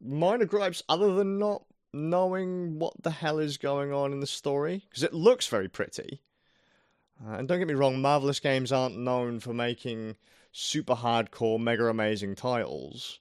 minor 0.00 0.44
gripes 0.44 0.82
other 0.88 1.14
than 1.14 1.38
not 1.38 1.64
knowing 1.92 2.78
what 2.78 2.94
the 3.02 3.10
hell 3.10 3.38
is 3.38 3.56
going 3.56 3.92
on 3.92 4.12
in 4.12 4.20
the 4.20 4.26
story 4.26 4.84
because 4.88 5.02
it 5.02 5.12
looks 5.12 5.46
very 5.46 5.68
pretty. 5.68 6.20
Uh, 7.24 7.34
and 7.34 7.48
don't 7.48 7.58
get 7.58 7.68
me 7.68 7.74
wrong, 7.74 8.00
Marvelous 8.00 8.40
Games 8.40 8.72
aren't 8.72 8.96
known 8.96 9.40
for 9.40 9.52
making 9.52 10.16
super 10.52 10.94
hardcore, 10.94 11.60
mega 11.60 11.86
amazing 11.86 12.34
titles. 12.34 13.20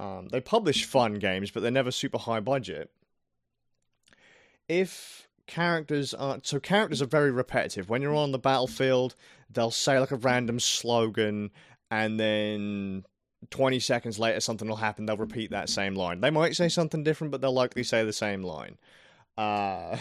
Um, 0.00 0.28
they 0.28 0.40
publish 0.40 0.86
fun 0.86 1.14
games, 1.14 1.50
but 1.50 1.62
they're 1.62 1.70
never 1.70 1.90
super 1.90 2.18
high 2.18 2.40
budget. 2.40 2.90
If 4.66 5.28
characters 5.46 6.14
are 6.14 6.38
so 6.42 6.58
characters 6.58 7.02
are 7.02 7.06
very 7.06 7.30
repetitive. 7.30 7.90
When 7.90 8.00
you're 8.00 8.14
on 8.14 8.32
the 8.32 8.38
battlefield, 8.38 9.14
they'll 9.50 9.70
say 9.70 9.98
like 9.98 10.12
a 10.12 10.16
random 10.16 10.58
slogan, 10.58 11.50
and 11.90 12.18
then 12.18 13.04
20 13.50 13.78
seconds 13.80 14.18
later 14.18 14.40
something 14.40 14.68
will 14.68 14.76
happen 14.76 15.06
they'll 15.06 15.16
repeat 15.16 15.50
that 15.50 15.70
same 15.70 15.94
line 15.94 16.20
they 16.20 16.30
might 16.30 16.54
say 16.54 16.68
something 16.68 17.02
different 17.02 17.30
but 17.30 17.40
they'll 17.40 17.52
likely 17.52 17.82
say 17.82 18.04
the 18.04 18.12
same 18.12 18.42
line 18.42 18.76
uh, 19.38 19.96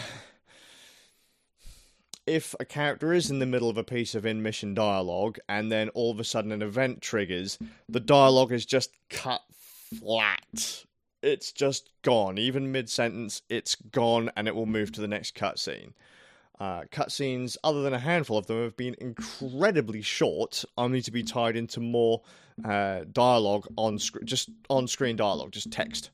if 2.27 2.53
a 2.59 2.65
character 2.65 3.13
is 3.13 3.31
in 3.31 3.39
the 3.39 3.45
middle 3.45 3.69
of 3.69 3.77
a 3.77 3.83
piece 3.83 4.13
of 4.13 4.25
in 4.25 4.43
mission 4.43 4.73
dialogue 4.73 5.37
and 5.47 5.71
then 5.71 5.87
all 5.89 6.11
of 6.11 6.19
a 6.19 6.23
sudden 6.25 6.51
an 6.51 6.61
event 6.61 7.01
triggers 7.01 7.57
the 7.87 8.01
dialogue 8.01 8.51
is 8.51 8.65
just 8.65 8.91
cut 9.09 9.41
flat 9.97 10.85
it's 11.21 11.51
just 11.51 11.89
gone 12.01 12.37
even 12.37 12.71
mid 12.71 12.89
sentence 12.89 13.41
it's 13.49 13.75
gone 13.75 14.31
and 14.35 14.47
it 14.47 14.55
will 14.55 14.65
move 14.65 14.91
to 14.91 15.01
the 15.01 15.07
next 15.07 15.35
cutscene 15.35 15.93
uh, 16.59 16.83
cutscenes, 16.91 17.55
other 17.63 17.81
than 17.81 17.93
a 17.93 17.99
handful 17.99 18.37
of 18.37 18.45
them, 18.47 18.61
have 18.61 18.75
been 18.75 18.95
incredibly 18.99 20.01
short, 20.01 20.65
only 20.77 21.01
to 21.01 21.11
be 21.11 21.23
tied 21.23 21.55
into 21.55 21.79
more 21.79 22.21
uh, 22.65 23.05
dialogue 23.11 23.65
on 23.77 23.97
screen, 23.97 24.25
just 24.25 24.49
on 24.69 24.87
screen 24.87 25.15
dialogue, 25.15 25.51
just 25.51 25.71
text. 25.71 26.11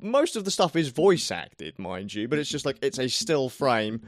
Most 0.00 0.36
of 0.36 0.44
the 0.44 0.52
stuff 0.52 0.76
is 0.76 0.88
voice 0.88 1.32
acted, 1.32 1.78
mind 1.80 2.14
you, 2.14 2.28
but 2.28 2.38
it's 2.38 2.48
just 2.48 2.64
like 2.64 2.78
it's 2.80 3.00
a 3.00 3.08
still 3.08 3.48
frame. 3.48 4.00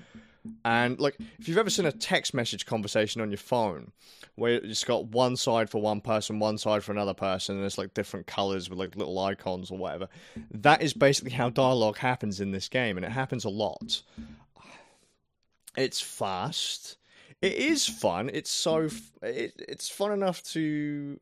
And 0.64 1.00
like, 1.00 1.16
if 1.38 1.48
you've 1.48 1.58
ever 1.58 1.70
seen 1.70 1.86
a 1.86 1.92
text 1.92 2.34
message 2.34 2.66
conversation 2.66 3.20
on 3.20 3.30
your 3.30 3.38
phone, 3.38 3.92
where 4.34 4.54
it's 4.54 4.84
got 4.84 5.06
one 5.06 5.36
side 5.36 5.70
for 5.70 5.80
one 5.80 6.00
person, 6.00 6.38
one 6.38 6.58
side 6.58 6.84
for 6.84 6.92
another 6.92 7.14
person, 7.14 7.56
and 7.56 7.64
it's 7.64 7.78
like 7.78 7.94
different 7.94 8.26
colors 8.26 8.68
with 8.70 8.78
like 8.78 8.96
little 8.96 9.18
icons 9.18 9.70
or 9.70 9.78
whatever, 9.78 10.08
that 10.50 10.82
is 10.82 10.92
basically 10.92 11.32
how 11.32 11.50
dialogue 11.50 11.98
happens 11.98 12.40
in 12.40 12.52
this 12.52 12.68
game, 12.68 12.96
and 12.96 13.04
it 13.04 13.12
happens 13.12 13.44
a 13.44 13.50
lot. 13.50 14.02
It's 15.76 16.00
fast. 16.00 16.96
It 17.40 17.54
is 17.54 17.86
fun. 17.86 18.30
It's 18.32 18.50
so 18.50 18.88
it, 19.22 19.52
it's 19.68 19.88
fun 19.88 20.12
enough 20.12 20.42
to. 20.44 21.20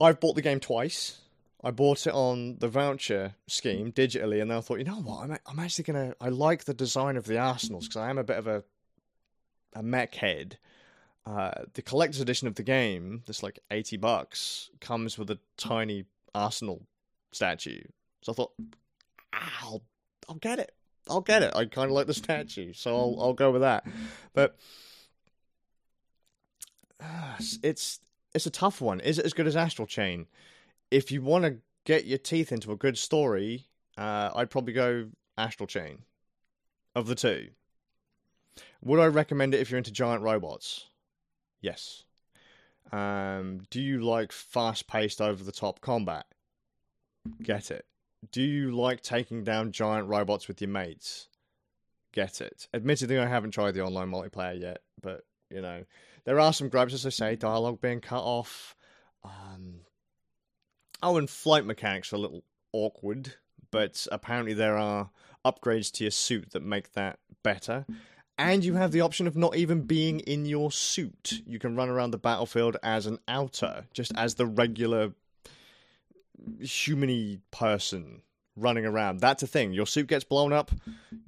I've 0.00 0.20
bought 0.20 0.36
the 0.36 0.42
game 0.42 0.60
twice. 0.60 1.18
I 1.62 1.72
bought 1.72 2.06
it 2.06 2.14
on 2.14 2.56
the 2.58 2.68
voucher 2.68 3.34
scheme 3.48 3.92
digitally, 3.92 4.40
and 4.40 4.50
then 4.50 4.58
I 4.58 4.60
thought, 4.60 4.78
you 4.78 4.84
know 4.84 5.00
what? 5.00 5.24
I'm 5.24 5.38
I'm 5.46 5.58
actually 5.58 5.84
gonna. 5.84 6.14
I 6.20 6.28
like 6.28 6.64
the 6.64 6.74
design 6.74 7.16
of 7.16 7.26
the 7.26 7.38
Arsenals 7.38 7.88
because 7.88 8.00
I 8.00 8.10
am 8.10 8.18
a 8.18 8.24
bit 8.24 8.36
of 8.36 8.46
a 8.46 8.62
a 9.74 9.82
mech 9.82 10.14
head. 10.14 10.58
Uh, 11.26 11.64
the 11.74 11.82
collector's 11.82 12.20
edition 12.20 12.48
of 12.48 12.54
the 12.54 12.62
game, 12.62 13.22
this 13.26 13.42
like 13.42 13.58
eighty 13.70 13.96
bucks, 13.96 14.70
comes 14.80 15.18
with 15.18 15.30
a 15.30 15.38
tiny 15.56 16.04
Arsenal 16.34 16.86
statue. 17.32 17.82
So 18.22 18.32
I 18.32 18.34
thought, 18.34 18.52
I'll 19.32 19.82
I'll 20.28 20.36
get 20.36 20.60
it. 20.60 20.72
I'll 21.10 21.20
get 21.20 21.42
it. 21.42 21.54
I 21.56 21.64
kind 21.64 21.86
of 21.86 21.92
like 21.92 22.06
the 22.06 22.14
statue, 22.14 22.72
so 22.72 22.96
I'll 22.96 23.16
I'll 23.20 23.34
go 23.34 23.50
with 23.50 23.62
that. 23.62 23.84
But 24.32 24.56
uh, 27.02 27.36
it's 27.64 27.98
it's 28.32 28.46
a 28.46 28.50
tough 28.50 28.80
one. 28.80 29.00
Is 29.00 29.18
it 29.18 29.24
as 29.24 29.32
good 29.32 29.48
as 29.48 29.56
Astral 29.56 29.86
Chain? 29.86 30.26
If 30.90 31.10
you 31.10 31.22
want 31.22 31.44
to 31.44 31.56
get 31.84 32.06
your 32.06 32.18
teeth 32.18 32.52
into 32.52 32.72
a 32.72 32.76
good 32.76 32.98
story, 32.98 33.66
uh, 33.96 34.30
I'd 34.34 34.50
probably 34.50 34.72
go 34.72 35.08
Astral 35.36 35.66
Chain. 35.66 36.02
Of 36.94 37.06
the 37.06 37.14
two, 37.14 37.50
would 38.82 38.98
I 38.98 39.06
recommend 39.06 39.54
it 39.54 39.60
if 39.60 39.70
you're 39.70 39.78
into 39.78 39.92
giant 39.92 40.22
robots? 40.22 40.88
Yes. 41.60 42.02
Um, 42.90 43.60
do 43.70 43.80
you 43.80 44.00
like 44.00 44.32
fast-paced, 44.32 45.20
over-the-top 45.20 45.80
combat? 45.80 46.26
Get 47.40 47.70
it 47.70 47.84
do 48.30 48.42
you 48.42 48.70
like 48.70 49.02
taking 49.02 49.44
down 49.44 49.72
giant 49.72 50.08
robots 50.08 50.48
with 50.48 50.60
your 50.60 50.70
mates? 50.70 51.28
Get 52.12 52.40
it. 52.40 52.68
Admittedly, 52.74 53.18
I 53.18 53.26
haven't 53.26 53.52
tried 53.52 53.72
the 53.72 53.84
online 53.84 54.10
multiplayer 54.10 54.60
yet, 54.60 54.78
but 55.00 55.22
you 55.50 55.60
know, 55.62 55.84
there 56.24 56.40
are 56.40 56.52
some 56.52 56.68
gripes, 56.68 56.94
as 56.94 57.06
I 57.06 57.10
say, 57.10 57.36
dialogue 57.36 57.80
being 57.80 58.00
cut 58.00 58.22
off. 58.22 58.74
Um, 59.24 59.80
oh, 61.02 61.16
and 61.16 61.28
flight 61.28 61.64
mechanics 61.64 62.12
are 62.12 62.16
a 62.16 62.20
little 62.20 62.44
awkward, 62.72 63.34
but 63.70 64.06
apparently 64.10 64.54
there 64.54 64.76
are 64.76 65.10
upgrades 65.44 65.92
to 65.92 66.04
your 66.04 66.10
suit 66.10 66.50
that 66.52 66.62
make 66.62 66.92
that 66.92 67.18
better. 67.42 67.86
And 68.36 68.64
you 68.64 68.74
have 68.74 68.92
the 68.92 69.00
option 69.00 69.26
of 69.26 69.36
not 69.36 69.56
even 69.56 69.82
being 69.82 70.20
in 70.20 70.46
your 70.46 70.70
suit. 70.70 71.42
You 71.44 71.58
can 71.58 71.74
run 71.74 71.88
around 71.88 72.12
the 72.12 72.18
battlefield 72.18 72.76
as 72.82 73.06
an 73.06 73.18
outer, 73.26 73.86
just 73.92 74.12
as 74.16 74.36
the 74.36 74.46
regular 74.46 75.12
humany 76.60 77.40
person 77.50 78.22
running 78.56 78.86
around. 78.86 79.20
That's 79.20 79.42
a 79.42 79.46
thing. 79.46 79.72
Your 79.72 79.86
suit 79.86 80.06
gets 80.06 80.24
blown 80.24 80.52
up, 80.52 80.70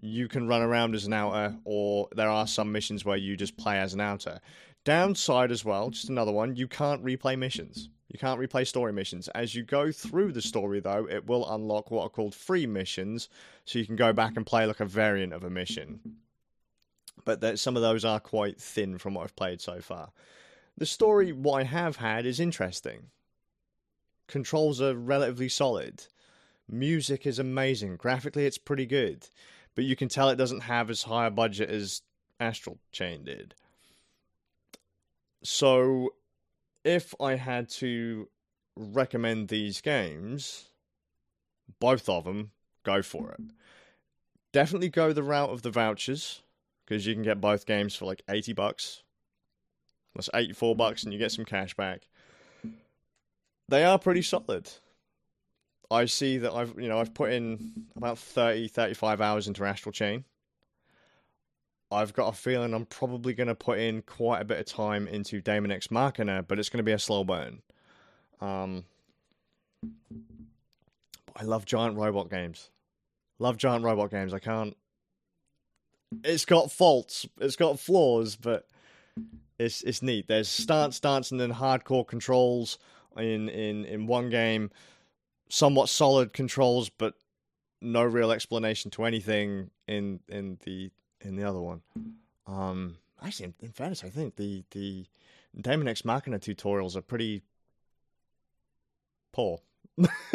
you 0.01 0.29
can 0.29 0.49
run 0.49 0.63
around 0.63 0.95
as 0.95 1.07
an 1.07 1.13
outer, 1.13 1.57
or 1.65 2.09
there 2.15 2.29
are 2.29 2.47
some 2.47 2.73
missions 2.73 3.05
where 3.05 3.17
you 3.17 3.37
just 3.37 3.57
play 3.57 3.79
as 3.79 3.95
an 3.95 4.01
outer. 4.01 4.41
Downside 4.85 5.51
as 5.51 5.65
well, 5.65 5.91
just 5.91 6.09
another 6.09 6.33
one, 6.33 6.57
you 6.57 6.67
can't 6.67 7.05
replay 7.05 7.39
missions. 7.39 7.89
You 8.11 8.19
can't 8.19 8.41
replay 8.41 8.67
story 8.67 8.93
missions. 8.93 9.29
As 9.29 9.55
you 9.55 9.63
go 9.63 9.93
through 9.93 10.33
the 10.33 10.43
story, 10.43 10.81
though, 10.81 11.07
it 11.09 11.27
will 11.27 11.49
unlock 11.49 11.93
what 11.93 12.03
are 12.03 12.09
called 12.09 12.35
free 12.35 12.67
missions, 12.67 13.29
so 13.65 13.79
you 13.79 13.87
can 13.87 13.95
go 13.95 14.13
back 14.13 14.37
and 14.37 14.45
play 14.45 14.67
like 14.67 14.81
a 14.81 14.85
variant 14.85 15.33
of 15.33 15.45
a 15.45 15.51
mission. 15.51 16.01
But 17.25 17.41
that 17.43 17.61
some 17.61 17.77
of 17.77 17.83
those 17.83 18.05
are 18.05 18.19
quite 18.19 18.61
thin 18.61 18.99
from 18.99 19.15
what 19.15 19.23
I've 19.23 19.37
played 19.37 19.61
so 19.61 19.81
far. 19.81 20.11
The 20.77 20.87
story, 20.87 21.31
what 21.31 21.61
I 21.61 21.63
have 21.63 21.97
had, 21.97 22.27
is 22.27 22.41
interesting. 22.41 23.11
Controls 24.27 24.83
are 24.83 24.95
relatively 24.95 25.49
solid. 25.49 26.07
Music 26.69 27.27
is 27.27 27.39
amazing. 27.39 27.97
Graphically, 27.97 28.45
it's 28.45 28.59
pretty 28.59 28.87
good. 28.87 29.29
But 29.77 29.85
you 29.85 29.95
can 29.95 30.09
tell 30.09 30.31
it 30.31 30.37
doesn't 30.37 30.63
have 30.63 30.91
as 30.91 31.05
high 31.05 31.27
a 31.27 31.31
budget 31.31 31.71
as 31.71 32.03
Astral 32.41 32.79
Chain 32.91 33.23
did. 33.23 33.55
So 35.43 36.15
if 36.85 37.15
I 37.21 37.35
had 37.37 37.69
to 37.71 38.29
recommend 38.77 39.49
these 39.49 39.81
games, 39.81 40.67
both 41.79 42.09
of 42.09 42.25
them, 42.25 42.53
go 42.85 43.03
for 43.03 43.33
it. 43.33 43.41
Definitely 44.53 44.89
go 44.89 45.13
the 45.13 45.23
route 45.23 45.51
of 45.51 45.63
the 45.63 45.71
vouchers 45.71 46.43
because 46.85 47.07
you 47.07 47.15
can 47.15 47.23
get 47.23 47.41
both 47.41 47.67
games 47.67 47.95
for 47.95 48.07
like 48.07 48.23
80 48.29 48.53
bucks. 48.55 49.03
That's 50.15 50.31
84 50.35 50.75
bucks 50.75 51.05
and 51.05 51.13
you 51.13 51.19
get 51.19 51.33
some 51.33 51.45
cash 51.45 51.75
back. 51.75 52.09
They 53.69 53.85
are 53.85 53.99
pretty 53.99 54.23
solid. 54.23 54.69
I 55.91 56.07
see 56.07 56.39
that 56.39 56.53
I've, 56.53 56.75
you 56.79 56.89
know, 56.89 56.99
I've 56.99 57.15
put 57.15 57.33
in 57.33 57.87
about 57.97 58.19
30 58.19 58.69
35 58.69 59.21
hours 59.21 59.47
into 59.47 59.65
Astral 59.65 59.93
Chain. 59.93 60.25
I've 61.93 62.15
got 62.15 62.29
a 62.29 62.37
feeling 62.37 62.73
I'm 62.73 62.87
probably 62.87 63.35
going 63.35 63.49
to 63.49 63.55
put 63.55 63.79
in 63.79 64.03
quite 64.03 64.41
a 64.41 64.45
bit 64.45 64.59
of 64.59 64.67
time 64.67 65.09
into 65.09 65.41
Daemon 65.41 65.73
X 65.73 65.91
Machina, 65.91 66.43
but 66.43 66.59
it's 66.59 66.69
going 66.69 66.79
to 66.79 66.85
be 66.85 66.93
a 66.93 66.99
slow 66.99 67.25
burn. 67.25 67.63
Um, 68.41 68.85
I 71.35 71.43
love 71.43 71.65
giant 71.65 71.97
robot 71.97 72.31
games. 72.31 72.71
Love 73.39 73.57
giant 73.57 73.85
robot 73.85 74.11
games. 74.11 74.33
I 74.33 74.39
can't. 74.39 74.77
It's 76.25 76.45
got 76.45 76.71
faults. 76.71 77.27
It's 77.41 77.57
got 77.57 77.81
flaws, 77.81 78.37
but 78.37 78.67
it's 79.59 79.83
it's 79.83 80.03
neat. 80.03 80.29
There's 80.29 80.49
stance, 80.49 81.01
dancing, 81.01 81.41
and 81.41 81.53
then 81.53 81.59
hardcore 81.59 82.07
controls 82.07 82.79
in 83.17 83.49
in 83.49 83.85
in 83.85 84.07
one 84.07 84.31
game. 84.31 84.71
Somewhat 85.49 85.89
solid 85.89 86.33
controls, 86.33 86.91
but 86.91 87.15
no 87.81 88.03
real 88.03 88.31
explanation 88.31 88.91
to 88.93 89.05
anything 89.05 89.71
in 89.89 90.21
in 90.29 90.59
the 90.65 90.91
in 91.23 91.37
the 91.37 91.45
other 91.45 91.61
one. 91.61 91.83
Um, 92.47 92.97
actually, 93.23 93.55
in, 93.61 93.73
fairness, 93.73 94.05
I 94.05 94.09
think 94.09 94.37
the 94.37 94.65
the 94.71 95.07
Daemon 95.61 95.89
X 95.89 96.05
Machina 96.05 96.39
tutorials 96.39 96.97
are 96.97 97.03
pretty 97.03 97.43
poor. 99.33 99.61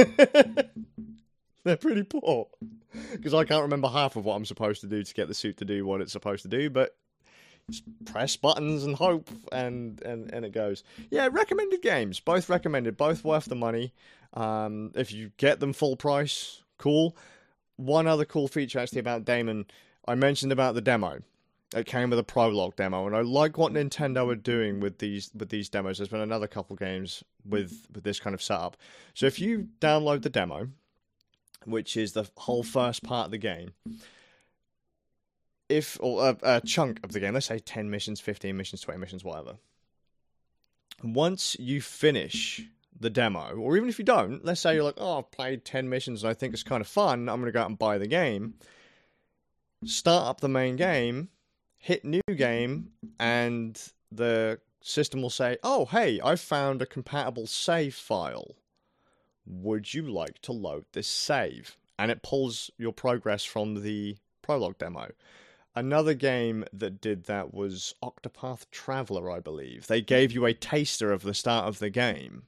They're 1.63 1.77
pretty 1.77 2.03
poor 2.03 2.47
because 3.11 3.33
I 3.33 3.43
can't 3.43 3.63
remember 3.63 3.87
half 3.87 4.15
of 4.15 4.25
what 4.25 4.35
I'm 4.35 4.45
supposed 4.45 4.81
to 4.81 4.87
do 4.87 5.01
to 5.03 5.13
get 5.13 5.27
the 5.27 5.33
suit 5.33 5.57
to 5.57 5.65
do 5.65 5.85
what 5.85 5.99
it's 6.01 6.11
supposed 6.11 6.43
to 6.43 6.47
do, 6.47 6.69
but 6.69 6.95
just 7.69 7.83
press 8.05 8.35
buttons 8.35 8.83
and 8.83 8.95
hope 8.95 9.29
and 9.51 10.01
and 10.03 10.31
and 10.31 10.45
it 10.45 10.51
goes 10.51 10.83
yeah 11.09 11.27
recommended 11.31 11.81
games 11.81 12.19
both 12.19 12.47
recommended 12.47 12.95
both 12.95 13.23
worth 13.23 13.45
the 13.45 13.55
money 13.55 13.91
um, 14.35 14.91
if 14.93 15.11
you 15.11 15.31
get 15.37 15.59
them 15.59 15.73
full 15.73 15.95
price 15.95 16.61
cool 16.77 17.17
one 17.77 18.05
other 18.07 18.25
cool 18.25 18.47
feature 18.47 18.79
actually 18.79 18.99
about 18.99 19.25
Daemon 19.25 19.65
I 20.07 20.15
mentioned 20.15 20.51
about 20.51 20.75
the 20.75 20.81
demo. 20.81 21.21
It 21.75 21.87
came 21.87 22.09
with 22.09 22.19
a 22.19 22.23
prologue 22.23 22.75
demo, 22.75 23.07
and 23.07 23.15
I 23.15 23.21
like 23.21 23.57
what 23.57 23.73
Nintendo 23.73 24.31
are 24.31 24.35
doing 24.35 24.79
with 24.79 24.99
these 24.99 25.31
with 25.33 25.49
these 25.49 25.67
demos. 25.67 25.97
There's 25.97 26.09
been 26.09 26.21
another 26.21 26.47
couple 26.47 26.75
games 26.75 27.23
with 27.43 27.87
with 27.93 28.03
this 28.03 28.19
kind 28.19 28.33
of 28.33 28.41
setup. 28.41 28.77
So 29.13 29.25
if 29.25 29.39
you 29.39 29.67
download 29.81 30.21
the 30.21 30.29
demo, 30.29 30.69
which 31.65 31.97
is 31.97 32.13
the 32.13 32.29
whole 32.37 32.63
first 32.63 33.03
part 33.03 33.25
of 33.25 33.31
the 33.31 33.37
game, 33.39 33.71
if 35.67 35.97
or 35.99 36.29
a, 36.29 36.37
a 36.43 36.61
chunk 36.61 36.99
of 37.03 37.11
the 37.11 37.19
game, 37.19 37.33
let's 37.33 37.47
say 37.47 37.59
ten 37.59 37.89
missions, 37.89 38.21
fifteen 38.21 38.55
missions, 38.55 38.81
twenty 38.81 38.99
missions, 38.99 39.23
whatever. 39.23 39.57
Once 41.03 41.57
you 41.59 41.81
finish 41.81 42.61
the 42.97 43.09
demo, 43.09 43.55
or 43.55 43.75
even 43.75 43.89
if 43.89 43.99
you 43.99 44.05
don't, 44.05 44.45
let's 44.45 44.61
say 44.61 44.75
you're 44.75 44.83
like, 44.83 44.95
oh, 44.97 45.17
I've 45.17 45.29
played 45.29 45.65
10 45.65 45.89
missions 45.89 46.23
and 46.23 46.31
I 46.31 46.33
think 46.33 46.53
it's 46.53 46.63
kind 46.63 46.79
of 46.79 46.87
fun, 46.87 47.27
I'm 47.27 47.41
going 47.41 47.47
to 47.47 47.51
go 47.51 47.59
out 47.59 47.67
and 47.67 47.77
buy 47.77 47.97
the 47.97 48.07
game 48.07 48.53
start 49.85 50.27
up 50.27 50.41
the 50.41 50.49
main 50.49 50.75
game, 50.75 51.29
hit 51.77 52.03
new 52.03 52.21
game, 52.35 52.91
and 53.19 53.81
the 54.11 54.59
system 54.81 55.21
will 55.21 55.29
say, 55.29 55.57
"Oh, 55.63 55.85
hey, 55.85 56.19
I 56.23 56.35
found 56.35 56.81
a 56.81 56.85
compatible 56.85 57.47
save 57.47 57.95
file. 57.95 58.55
Would 59.45 59.93
you 59.93 60.03
like 60.03 60.41
to 60.43 60.51
load 60.51 60.85
this 60.91 61.07
save?" 61.07 61.77
And 61.97 62.11
it 62.11 62.23
pulls 62.23 62.71
your 62.77 62.93
progress 62.93 63.43
from 63.43 63.83
the 63.83 64.17
prologue 64.41 64.77
demo. 64.77 65.11
Another 65.75 66.13
game 66.13 66.65
that 66.71 67.01
did 67.01 67.25
that 67.25 67.53
was 67.53 67.93
Octopath 68.01 68.69
Traveler, 68.71 69.29
I 69.29 69.39
believe. 69.39 69.87
They 69.87 70.01
gave 70.01 70.31
you 70.31 70.45
a 70.45 70.53
taster 70.53 71.11
of 71.11 71.23
the 71.23 71.33
start 71.33 71.67
of 71.67 71.79
the 71.79 71.89
game 71.89 72.47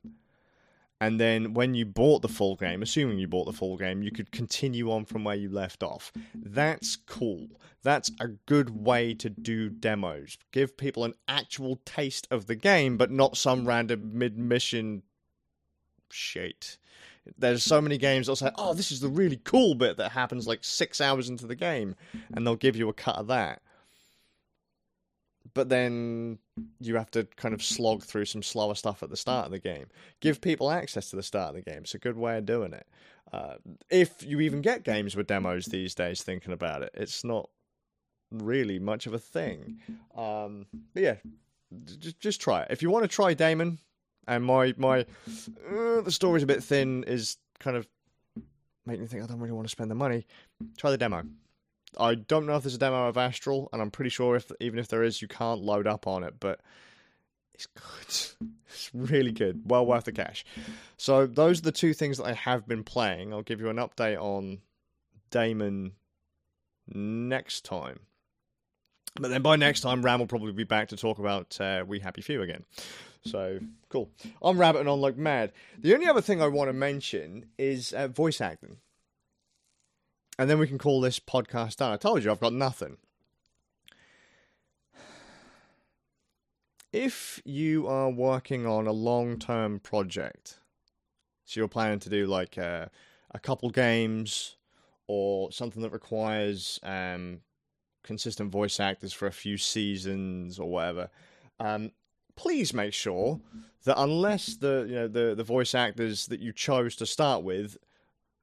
and 1.00 1.20
then 1.20 1.54
when 1.54 1.76
you 1.76 1.86
bought 1.86 2.22
the 2.22 2.28
full 2.28 2.56
game, 2.56 2.82
assuming 2.82 3.20
you 3.20 3.28
bought 3.28 3.46
the 3.46 3.54
full 3.54 3.78
game, 3.78 4.02
you 4.02 4.12
could 4.12 4.32
continue 4.32 4.92
on 4.92 5.06
from 5.06 5.24
where 5.24 5.36
you 5.36 5.50
left 5.50 5.84
off. 5.84 6.12
That's 6.34 6.96
cool. 6.96 7.48
That's 7.84 8.10
a 8.20 8.30
good 8.48 8.84
way 8.84 9.14
to 9.16 9.30
do 9.30 9.70
demos. 9.70 10.38
Give 10.52 10.76
people 10.76 11.04
an 11.04 11.14
actual 11.28 11.80
taste 11.86 12.28
of 12.32 12.48
the 12.48 12.56
game, 12.56 12.98
but 12.98 13.12
not 13.12 13.38
some 13.38 13.68
random 13.68 14.12
mid 14.14 14.38
mission 14.38 15.04
shit. 16.10 16.78
There's 17.38 17.64
so 17.64 17.82
many 17.82 17.98
games 17.98 18.26
that'll 18.26 18.38
say, 18.38 18.52
oh, 18.56 18.74
this 18.74 18.92
is 18.92 19.02
the 19.02 19.10
really 19.10 19.40
cool 19.44 19.76
bit 19.76 19.98
that 19.98 20.12
happens 20.14 20.48
like 20.48 20.64
six 20.64 21.00
hours 21.00 21.30
into 21.30 21.46
the 21.46 21.56
game, 21.56 21.96
and 22.34 22.46
they'll 22.46 22.56
give 22.56 22.76
you 22.76 22.90
a 22.90 22.94
cut 22.94 23.18
of 23.18 23.28
that 23.28 23.62
but 25.58 25.70
then 25.70 26.38
you 26.80 26.96
have 26.98 27.10
to 27.10 27.24
kind 27.36 27.56
of 27.56 27.64
slog 27.64 28.04
through 28.04 28.26
some 28.26 28.44
slower 28.44 28.76
stuff 28.76 29.02
at 29.02 29.10
the 29.10 29.18
start 29.18 29.46
of 29.48 29.52
the 29.52 29.58
game. 29.58 29.88
Give 30.22 30.40
people 30.40 30.70
access 30.70 31.10
to 31.10 31.16
the 31.16 31.24
start 31.24 31.50
of 31.50 31.56
the 31.56 31.70
game. 31.70 31.80
It's 31.80 31.96
a 31.96 31.98
good 31.98 32.16
way 32.16 32.38
of 32.38 32.46
doing 32.46 32.74
it. 32.74 32.86
Uh, 33.34 33.56
if 33.90 34.22
you 34.22 34.40
even 34.40 34.62
get 34.62 34.84
games 34.84 35.16
with 35.16 35.26
demos 35.26 35.66
these 35.66 35.96
days, 35.96 36.22
thinking 36.22 36.54
about 36.54 36.84
it, 36.84 36.92
it's 36.94 37.24
not 37.24 37.50
really 38.32 38.78
much 38.78 39.08
of 39.08 39.16
a 39.16 39.20
thing. 39.20 39.80
Um, 40.16 40.68
but 40.94 41.02
yeah, 41.02 41.16
just 42.00 42.20
just 42.20 42.40
try 42.40 42.62
it. 42.62 42.68
If 42.70 42.84
you 42.84 42.92
want 42.92 43.04
to 43.04 43.08
try 43.08 43.34
Daemon, 43.34 43.80
and 44.28 44.46
my 44.46 44.76
my 44.78 45.02
uh, 45.02 46.02
the 46.02 46.12
story's 46.12 46.44
a 46.44 46.48
bit 46.48 46.64
thin, 46.64 47.04
is 47.06 47.38
kind 47.60 47.76
of 47.76 47.88
making 48.86 49.02
me 49.02 49.08
think 49.08 49.24
I 49.24 49.26
don't 49.26 49.40
really 49.40 49.54
want 49.54 49.68
to 49.68 49.72
spend 49.72 49.90
the 49.90 49.96
money. 49.96 50.28
Try 50.78 50.92
the 50.92 50.98
demo. 51.00 51.24
I 52.00 52.16
don't 52.16 52.46
know 52.46 52.56
if 52.56 52.64
there's 52.64 52.76
a 52.76 52.80
demo 52.80 53.08
of 53.08 53.18
Astral, 53.18 53.70
and 53.74 53.82
I'm 53.82 53.92
pretty 53.92 54.10
sure 54.10 54.36
if 54.36 54.52
even 54.60 54.80
if 54.80 54.88
there 54.88 55.04
is, 55.04 55.22
you 55.22 55.28
can't 55.28 55.62
load 55.62 55.88
up 55.88 56.08
on 56.08 56.24
it. 56.24 56.36
But 56.40 56.60
it's 57.54 57.68
good. 57.68 58.48
It's 58.70 58.92
really 58.94 59.32
good. 59.32 59.62
Well 59.66 59.86
worth 59.86 60.04
the 60.04 60.12
cash. 60.12 60.46
So 60.98 61.26
those 61.26 61.60
are 61.60 61.64
the 61.64 61.72
two 61.72 61.94
things 61.94 62.18
that 62.18 62.26
I 62.26 62.34
have 62.34 62.68
been 62.68 62.84
playing. 62.84 63.34
I'll 63.34 63.42
give 63.42 63.62
you 63.62 63.70
an 63.70 63.78
update 63.78 64.22
on 64.22 64.60
Daemon 65.32 65.94
next 66.94 67.64
time. 67.64 68.02
But 69.16 69.30
then 69.30 69.42
by 69.42 69.56
next 69.56 69.82
time, 69.82 70.04
Ram 70.04 70.20
will 70.20 70.28
probably 70.28 70.52
be 70.52 70.66
back 70.66 70.90
to 70.90 70.98
talk 70.98 71.18
about 71.18 71.60
uh, 71.60 71.86
We 71.88 72.02
Happy 72.02 72.22
Few 72.22 72.42
again. 72.42 72.66
So 73.24 73.60
cool. 73.90 74.12
I'm 74.42 74.60
rabbiting 74.60 74.88
on 74.88 75.02
like 75.02 75.18
mad. 75.18 75.54
The 75.80 75.94
only 75.94 76.08
other 76.08 76.22
thing 76.22 76.42
I 76.42 76.48
want 76.48 76.70
to 76.70 76.74
mention 76.74 77.46
is 77.58 77.94
uh, 77.94 78.10
voice 78.10 78.42
acting 78.42 78.78
and 80.38 80.50
then 80.50 80.60
we 80.60 80.68
can 80.68 80.78
call 80.78 81.02
this 81.02 81.20
podcast 81.20 81.78
done. 81.78 81.92
I 81.92 81.98
told 81.98 82.24
you 82.24 82.32
I've 82.32 82.40
got 82.40 82.54
nothing. 82.54 82.98
If 86.94 87.42
you 87.44 87.88
are 87.88 88.10
working 88.10 88.66
on 88.66 88.88
a 88.88 88.92
long 88.92 89.38
term 89.40 89.80
project, 89.80 90.60
so 91.46 91.60
you're 91.60 91.68
planning 91.68 92.00
to 92.00 92.10
do 92.10 92.28
like 92.28 92.58
a, 92.58 92.90
a 93.32 93.40
couple 93.40 93.70
games 93.70 94.56
or 95.08 95.52
something 95.52 95.82
that 95.82 95.92
requires 95.92 96.80
um, 96.84 97.42
consistent 98.04 98.52
voice 98.52 98.80
actors 98.80 99.14
for 99.14 99.28
a 99.28 99.32
few 99.32 99.58
seasons 99.58 100.60
or 100.60 100.70
whatever, 100.70 101.10
um, 101.60 101.92
please 102.36 102.74
make 102.74 102.94
sure 102.94 103.42
that 103.84 104.00
unless 104.00 104.56
the 104.58 104.86
you 104.88 104.96
know 104.96 105.08
the, 105.08 105.36
the 105.36 105.44
voice 105.44 105.76
actors 105.76 106.28
that 106.28 106.40
you 106.40 106.54
chose 106.54 106.96
to 106.96 107.06
start 107.06 107.44
with 107.44 107.78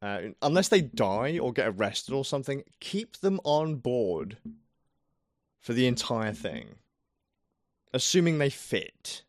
uh, 0.05 0.21
unless 0.43 0.69
they 0.69 0.83
die 0.83 1.39
or 1.39 1.51
get 1.51 1.69
arrested 1.69 2.13
or 2.13 2.27
something, 2.27 2.63
keep 2.79 3.17
them 3.17 3.41
on 3.43 3.77
board 3.77 4.37
for 5.61 5.73
the 5.73 5.87
entire 5.87 6.35
thing, 6.35 6.75
assuming 7.95 8.37
they 8.37 8.51
fit. 8.51 9.23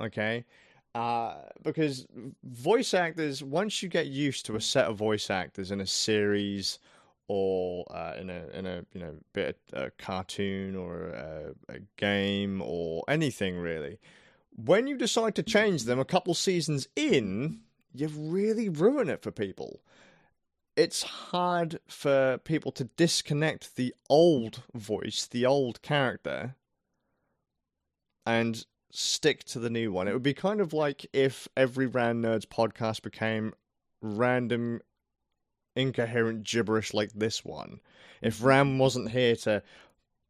Okay, 0.00 0.44
uh, 0.92 1.36
because 1.62 2.04
voice 2.42 2.94
actors, 2.94 3.44
once 3.44 3.80
you 3.80 3.88
get 3.88 4.06
used 4.06 4.44
to 4.46 4.56
a 4.56 4.60
set 4.60 4.86
of 4.86 4.96
voice 4.96 5.30
actors 5.30 5.70
in 5.70 5.80
a 5.80 5.86
series 5.86 6.80
or 7.28 7.84
uh, 7.92 8.14
in 8.18 8.28
a 8.28 8.46
in 8.54 8.66
a 8.66 8.84
you 8.92 9.00
know 9.00 9.14
bit 9.32 9.56
of 9.72 9.82
a 9.84 9.90
cartoon 9.98 10.74
or 10.74 11.10
a, 11.10 11.54
a 11.68 11.78
game 11.96 12.60
or 12.60 13.04
anything 13.06 13.56
really, 13.56 14.00
when 14.50 14.88
you 14.88 14.98
decide 14.98 15.36
to 15.36 15.44
change 15.44 15.84
them 15.84 16.00
a 16.00 16.04
couple 16.04 16.34
seasons 16.34 16.88
in, 16.96 17.60
you 17.96 18.08
really 18.08 18.68
ruined 18.68 19.10
it 19.10 19.22
for 19.22 19.30
people. 19.30 19.80
It's 20.76 21.02
hard 21.02 21.80
for 21.88 22.38
people 22.38 22.70
to 22.72 22.84
disconnect 22.84 23.76
the 23.76 23.94
old 24.10 24.62
voice, 24.74 25.26
the 25.26 25.46
old 25.46 25.80
character, 25.80 26.54
and 28.26 28.66
stick 28.90 29.44
to 29.44 29.58
the 29.58 29.70
new 29.70 29.90
one. 29.90 30.06
It 30.08 30.12
would 30.12 30.22
be 30.22 30.34
kind 30.34 30.60
of 30.60 30.72
like 30.72 31.06
if 31.12 31.48
every 31.56 31.86
Rand 31.86 32.24
Nerds 32.24 32.46
podcast 32.46 33.02
became 33.02 33.54
random, 34.02 34.80
incoherent 35.74 36.44
gibberish 36.44 36.92
like 36.92 37.12
this 37.12 37.44
one. 37.44 37.80
If 38.20 38.36
mm-hmm. 38.36 38.46
Ram 38.46 38.78
wasn't 38.78 39.10
here 39.10 39.36
to 39.36 39.62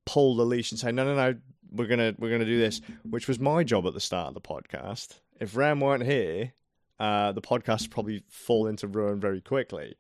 pull 0.05 0.37
the 0.37 0.47
leash 0.47 0.71
and 0.71 0.79
say, 0.79 0.93
"No, 0.93 1.05
no, 1.05 1.15
no, 1.17 1.39
we're 1.73 1.89
gonna 1.89 2.15
we're 2.19 2.31
gonna 2.31 2.45
do 2.45 2.59
this," 2.59 2.81
which 3.09 3.27
was 3.27 3.41
my 3.41 3.65
job 3.65 3.87
at 3.87 3.95
the 3.95 4.01
start 4.01 4.29
of 4.29 4.35
the 4.35 4.41
podcast. 4.41 5.21
If 5.41 5.57
Ram 5.57 5.81
weren't 5.81 6.05
here, 6.05 6.53
uh, 6.99 7.33
the 7.33 7.43
podcast 7.43 7.91
probably 7.91 8.23
fall 8.29 8.67
into 8.67 8.87
ruin 8.87 9.21
very 9.21 9.41
quickly. 9.41 9.97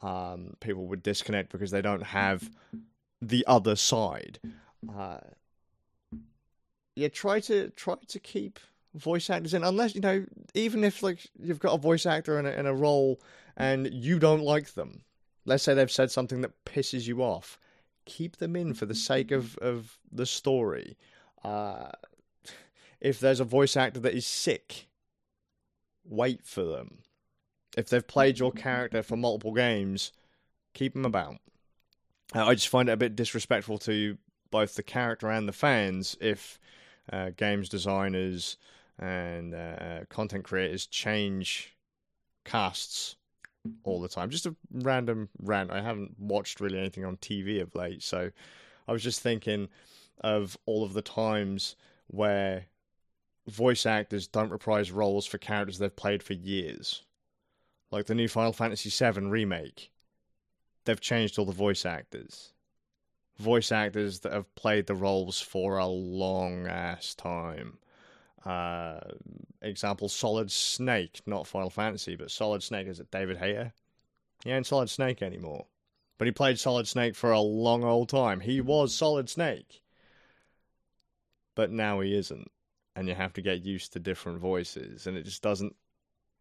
Um, 0.00 0.54
people 0.60 0.86
would 0.86 1.02
disconnect 1.02 1.50
because 1.50 1.70
they 1.70 1.82
don't 1.82 2.02
have 2.02 2.50
the 3.20 3.44
other 3.46 3.76
side. 3.76 4.38
Uh, 4.94 5.18
yeah, 6.94 7.08
try 7.08 7.40
to 7.40 7.70
try 7.70 7.94
to 8.08 8.18
keep 8.18 8.58
voice 8.94 9.30
actors 9.30 9.54
in, 9.54 9.64
unless 9.64 9.94
you 9.94 10.00
know, 10.00 10.24
even 10.54 10.84
if 10.84 11.02
like 11.02 11.26
you've 11.40 11.58
got 11.58 11.74
a 11.74 11.78
voice 11.78 12.06
actor 12.06 12.38
in 12.38 12.46
a, 12.46 12.50
in 12.50 12.66
a 12.66 12.74
role 12.74 13.20
and 13.56 13.92
you 13.92 14.18
don't 14.18 14.42
like 14.42 14.74
them. 14.74 15.02
Let's 15.44 15.62
say 15.62 15.74
they've 15.74 15.90
said 15.90 16.10
something 16.10 16.40
that 16.42 16.64
pisses 16.64 17.06
you 17.06 17.22
off. 17.22 17.58
Keep 18.04 18.36
them 18.36 18.56
in 18.56 18.74
for 18.74 18.86
the 18.86 18.94
sake 18.94 19.30
of 19.30 19.56
of 19.58 19.98
the 20.10 20.26
story. 20.26 20.96
Uh, 21.44 21.90
if 23.00 23.20
there's 23.20 23.40
a 23.40 23.44
voice 23.44 23.76
actor 23.76 24.00
that 24.00 24.14
is 24.14 24.26
sick, 24.26 24.88
wait 26.08 26.44
for 26.44 26.64
them. 26.64 26.98
If 27.76 27.88
they've 27.88 28.06
played 28.06 28.38
your 28.38 28.52
character 28.52 29.02
for 29.02 29.16
multiple 29.16 29.52
games, 29.52 30.12
keep 30.74 30.94
them 30.94 31.04
about. 31.04 31.36
Uh, 32.34 32.46
I 32.46 32.54
just 32.54 32.68
find 32.68 32.88
it 32.88 32.92
a 32.92 32.96
bit 32.96 33.16
disrespectful 33.16 33.78
to 33.78 34.18
both 34.50 34.74
the 34.74 34.82
character 34.82 35.28
and 35.30 35.46
the 35.48 35.52
fans 35.52 36.16
if 36.20 36.58
uh, 37.12 37.30
games 37.36 37.68
designers 37.68 38.56
and 38.98 39.54
uh, 39.54 40.00
content 40.08 40.44
creators 40.44 40.86
change 40.86 41.74
casts 42.44 43.16
all 43.84 44.00
the 44.00 44.08
time. 44.08 44.30
Just 44.30 44.46
a 44.46 44.56
random 44.72 45.28
rant. 45.40 45.70
I 45.70 45.82
haven't 45.82 46.18
watched 46.18 46.60
really 46.60 46.78
anything 46.78 47.04
on 47.04 47.16
TV 47.18 47.60
of 47.60 47.74
late, 47.74 48.02
so 48.02 48.30
I 48.86 48.92
was 48.92 49.02
just 49.02 49.20
thinking 49.20 49.68
of 50.20 50.56
all 50.66 50.84
of 50.84 50.94
the 50.94 51.02
times 51.02 51.76
where 52.08 52.66
voice 53.48 53.86
actors 53.86 54.26
don't 54.26 54.50
reprise 54.50 54.90
roles 54.92 55.26
for 55.26 55.38
characters 55.38 55.78
they've 55.78 55.94
played 55.94 56.22
for 56.22 56.34
years. 56.34 57.02
Like 57.90 58.06
the 58.06 58.14
new 58.14 58.28
Final 58.28 58.52
Fantasy 58.52 58.90
VII 58.90 59.26
remake. 59.26 59.90
They've 60.84 61.00
changed 61.00 61.38
all 61.38 61.44
the 61.46 61.52
voice 61.52 61.84
actors 61.84 62.52
voice 63.38 63.70
actors 63.70 64.20
that 64.20 64.32
have 64.32 64.54
played 64.54 64.86
the 64.86 64.94
roles 64.94 65.40
for 65.40 65.78
a 65.78 65.86
long 65.86 66.66
ass 66.66 67.14
time. 67.14 67.78
Uh, 68.44 69.00
example: 69.62 70.08
Solid 70.08 70.50
Snake, 70.50 71.20
not 71.26 71.46
Final 71.46 71.70
Fantasy, 71.70 72.16
but 72.16 72.30
Solid 72.30 72.62
Snake. 72.62 72.86
Is 72.86 73.00
it 73.00 73.10
David 73.10 73.38
Hayter? 73.38 73.72
He 74.44 74.50
ain't 74.50 74.66
Solid 74.66 74.90
Snake 74.90 75.22
anymore, 75.22 75.66
but 76.16 76.26
he 76.26 76.32
played 76.32 76.58
Solid 76.58 76.86
Snake 76.86 77.14
for 77.14 77.32
a 77.32 77.40
long 77.40 77.84
old 77.84 78.08
time. 78.08 78.40
He 78.40 78.60
was 78.60 78.94
Solid 78.94 79.28
Snake, 79.28 79.82
but 81.54 81.70
now 81.70 82.00
he 82.00 82.16
isn't, 82.16 82.50
and 82.98 83.06
you 83.06 83.14
have 83.14 83.32
to 83.32 83.40
get 83.40 83.64
used 83.64 83.92
to 83.92 84.00
different 84.00 84.40
voices, 84.40 85.06
and 85.06 85.16
it 85.16 85.22
just 85.22 85.40
doesn't 85.40 85.76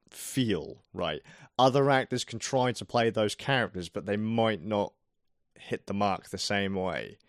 feel 0.09 0.81
right. 0.91 1.21
Other 1.59 1.91
actors 1.91 2.23
can 2.23 2.39
try 2.39 2.71
to 2.71 2.83
play 2.83 3.11
those 3.11 3.35
characters, 3.35 3.89
but 3.89 4.07
they 4.07 4.17
might 4.17 4.65
not 4.65 4.91
hit 5.53 5.85
the 5.85 5.93
mark 5.93 6.29
the 6.29 6.39
same 6.39 6.73
way. 6.73 7.19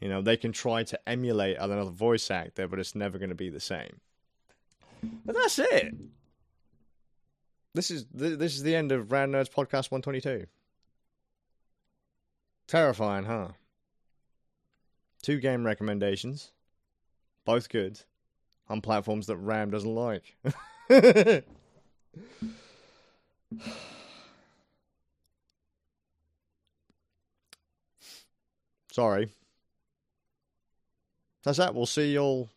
You 0.00 0.08
know, 0.08 0.20
they 0.20 0.36
can 0.36 0.50
try 0.50 0.82
to 0.82 1.08
emulate 1.08 1.58
another 1.58 1.92
voice 1.92 2.28
actor, 2.28 2.66
but 2.66 2.80
it's 2.80 2.96
never 2.96 3.18
going 3.18 3.28
to 3.28 3.36
be 3.36 3.50
the 3.50 3.60
same. 3.60 4.00
But 5.24 5.36
that's 5.36 5.60
it. 5.60 5.94
This 7.74 7.88
is 7.88 8.06
this 8.12 8.56
is 8.56 8.64
the 8.64 8.74
end 8.74 8.90
of 8.90 9.12
Rand 9.12 9.32
Nerds 9.32 9.48
podcast 9.48 9.92
122. 9.92 10.46
Terrifying, 12.66 13.26
huh? 13.26 13.48
Two 15.22 15.38
game 15.38 15.64
recommendations, 15.64 16.50
both 17.44 17.68
good, 17.68 18.00
on 18.72 18.80
platforms 18.80 19.26
that 19.26 19.36
Ram 19.36 19.70
doesn't 19.70 19.94
like. 19.94 20.34
Sorry. 28.90 29.28
That's 31.44 31.58
that. 31.58 31.74
We'll 31.74 31.86
see 31.86 32.12
you 32.12 32.20
all. 32.20 32.48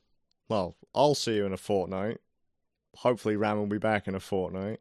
Well, 0.48 0.76
I'll 0.94 1.16
see 1.16 1.36
you 1.36 1.46
in 1.46 1.54
a 1.54 1.58
fortnight. 1.58 2.22
Hopefully, 2.98 3.36
Ram 3.36 3.58
will 3.58 3.66
be 3.66 3.78
back 3.78 4.08
in 4.08 4.16
a 4.16 4.20
fortnight. 4.20 4.80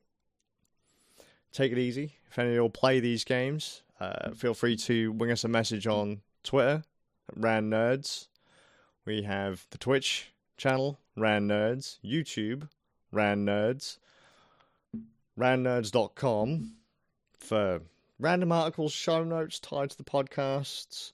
Take 1.52 1.72
it 1.72 1.78
easy. 1.78 2.14
If 2.30 2.38
any 2.38 2.50
of 2.50 2.54
you 2.54 2.68
play 2.68 3.00
these 3.00 3.24
games, 3.24 3.82
uh, 3.98 4.30
feel 4.32 4.54
free 4.54 4.76
to 4.76 5.10
wing 5.12 5.32
us 5.32 5.42
a 5.44 5.48
message 5.48 5.86
on 5.86 6.20
Twitter 6.44 6.84
at 7.28 7.36
Ran 7.36 7.70
Nerds. 7.70 8.28
We 9.04 9.22
have 9.22 9.66
the 9.70 9.78
Twitch 9.78 10.32
channel, 10.56 10.98
Ran 11.16 11.48
Nerds, 11.48 11.98
YouTube, 12.04 12.68
Ran 13.12 13.46
Nerds, 13.46 13.98
rannerds.com 15.38 16.72
for 17.38 17.82
random 18.18 18.52
articles, 18.52 18.92
show 18.92 19.22
notes 19.24 19.60
tied 19.60 19.90
to 19.90 19.96
the 19.96 20.04
podcasts, 20.04 21.12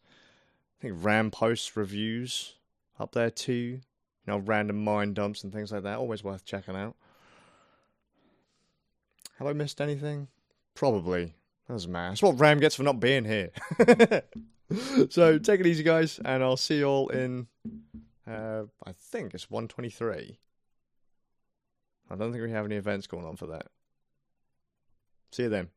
I 0.80 0.82
think 0.82 1.04
Ram 1.04 1.30
posts 1.30 1.76
reviews 1.76 2.54
up 2.98 3.12
there 3.12 3.30
too. 3.30 3.52
You 3.52 3.80
know, 4.26 4.38
random 4.38 4.82
mind 4.82 5.14
dumps 5.14 5.44
and 5.44 5.52
things 5.52 5.72
like 5.72 5.82
that. 5.82 5.98
Always 5.98 6.24
worth 6.24 6.44
checking 6.44 6.76
out. 6.76 6.96
Have 9.38 9.46
I 9.46 9.52
missed 9.52 9.80
anything? 9.80 10.28
Probably. 10.74 11.34
Doesn't 11.68 11.90
matter. 11.90 12.10
That's 12.10 12.22
what 12.22 12.40
Ram 12.40 12.60
gets 12.60 12.76
for 12.76 12.82
not 12.82 12.98
being 12.98 13.24
here. 13.24 13.50
so 15.10 15.38
take 15.38 15.60
it 15.60 15.66
easy, 15.66 15.82
guys, 15.82 16.18
and 16.24 16.42
I'll 16.42 16.56
see 16.56 16.78
you 16.78 16.86
all 16.86 17.08
in. 17.08 17.46
Uh, 18.26 18.64
I 18.84 18.92
think 18.92 19.34
it's 19.34 19.50
123. 19.50 20.38
I 22.10 22.16
don't 22.16 22.32
think 22.32 22.42
we 22.42 22.50
have 22.50 22.64
any 22.64 22.76
events 22.76 23.06
going 23.06 23.24
on 23.24 23.36
for 23.36 23.46
that. 23.46 23.68
See 25.32 25.44
you 25.44 25.48
then. 25.48 25.68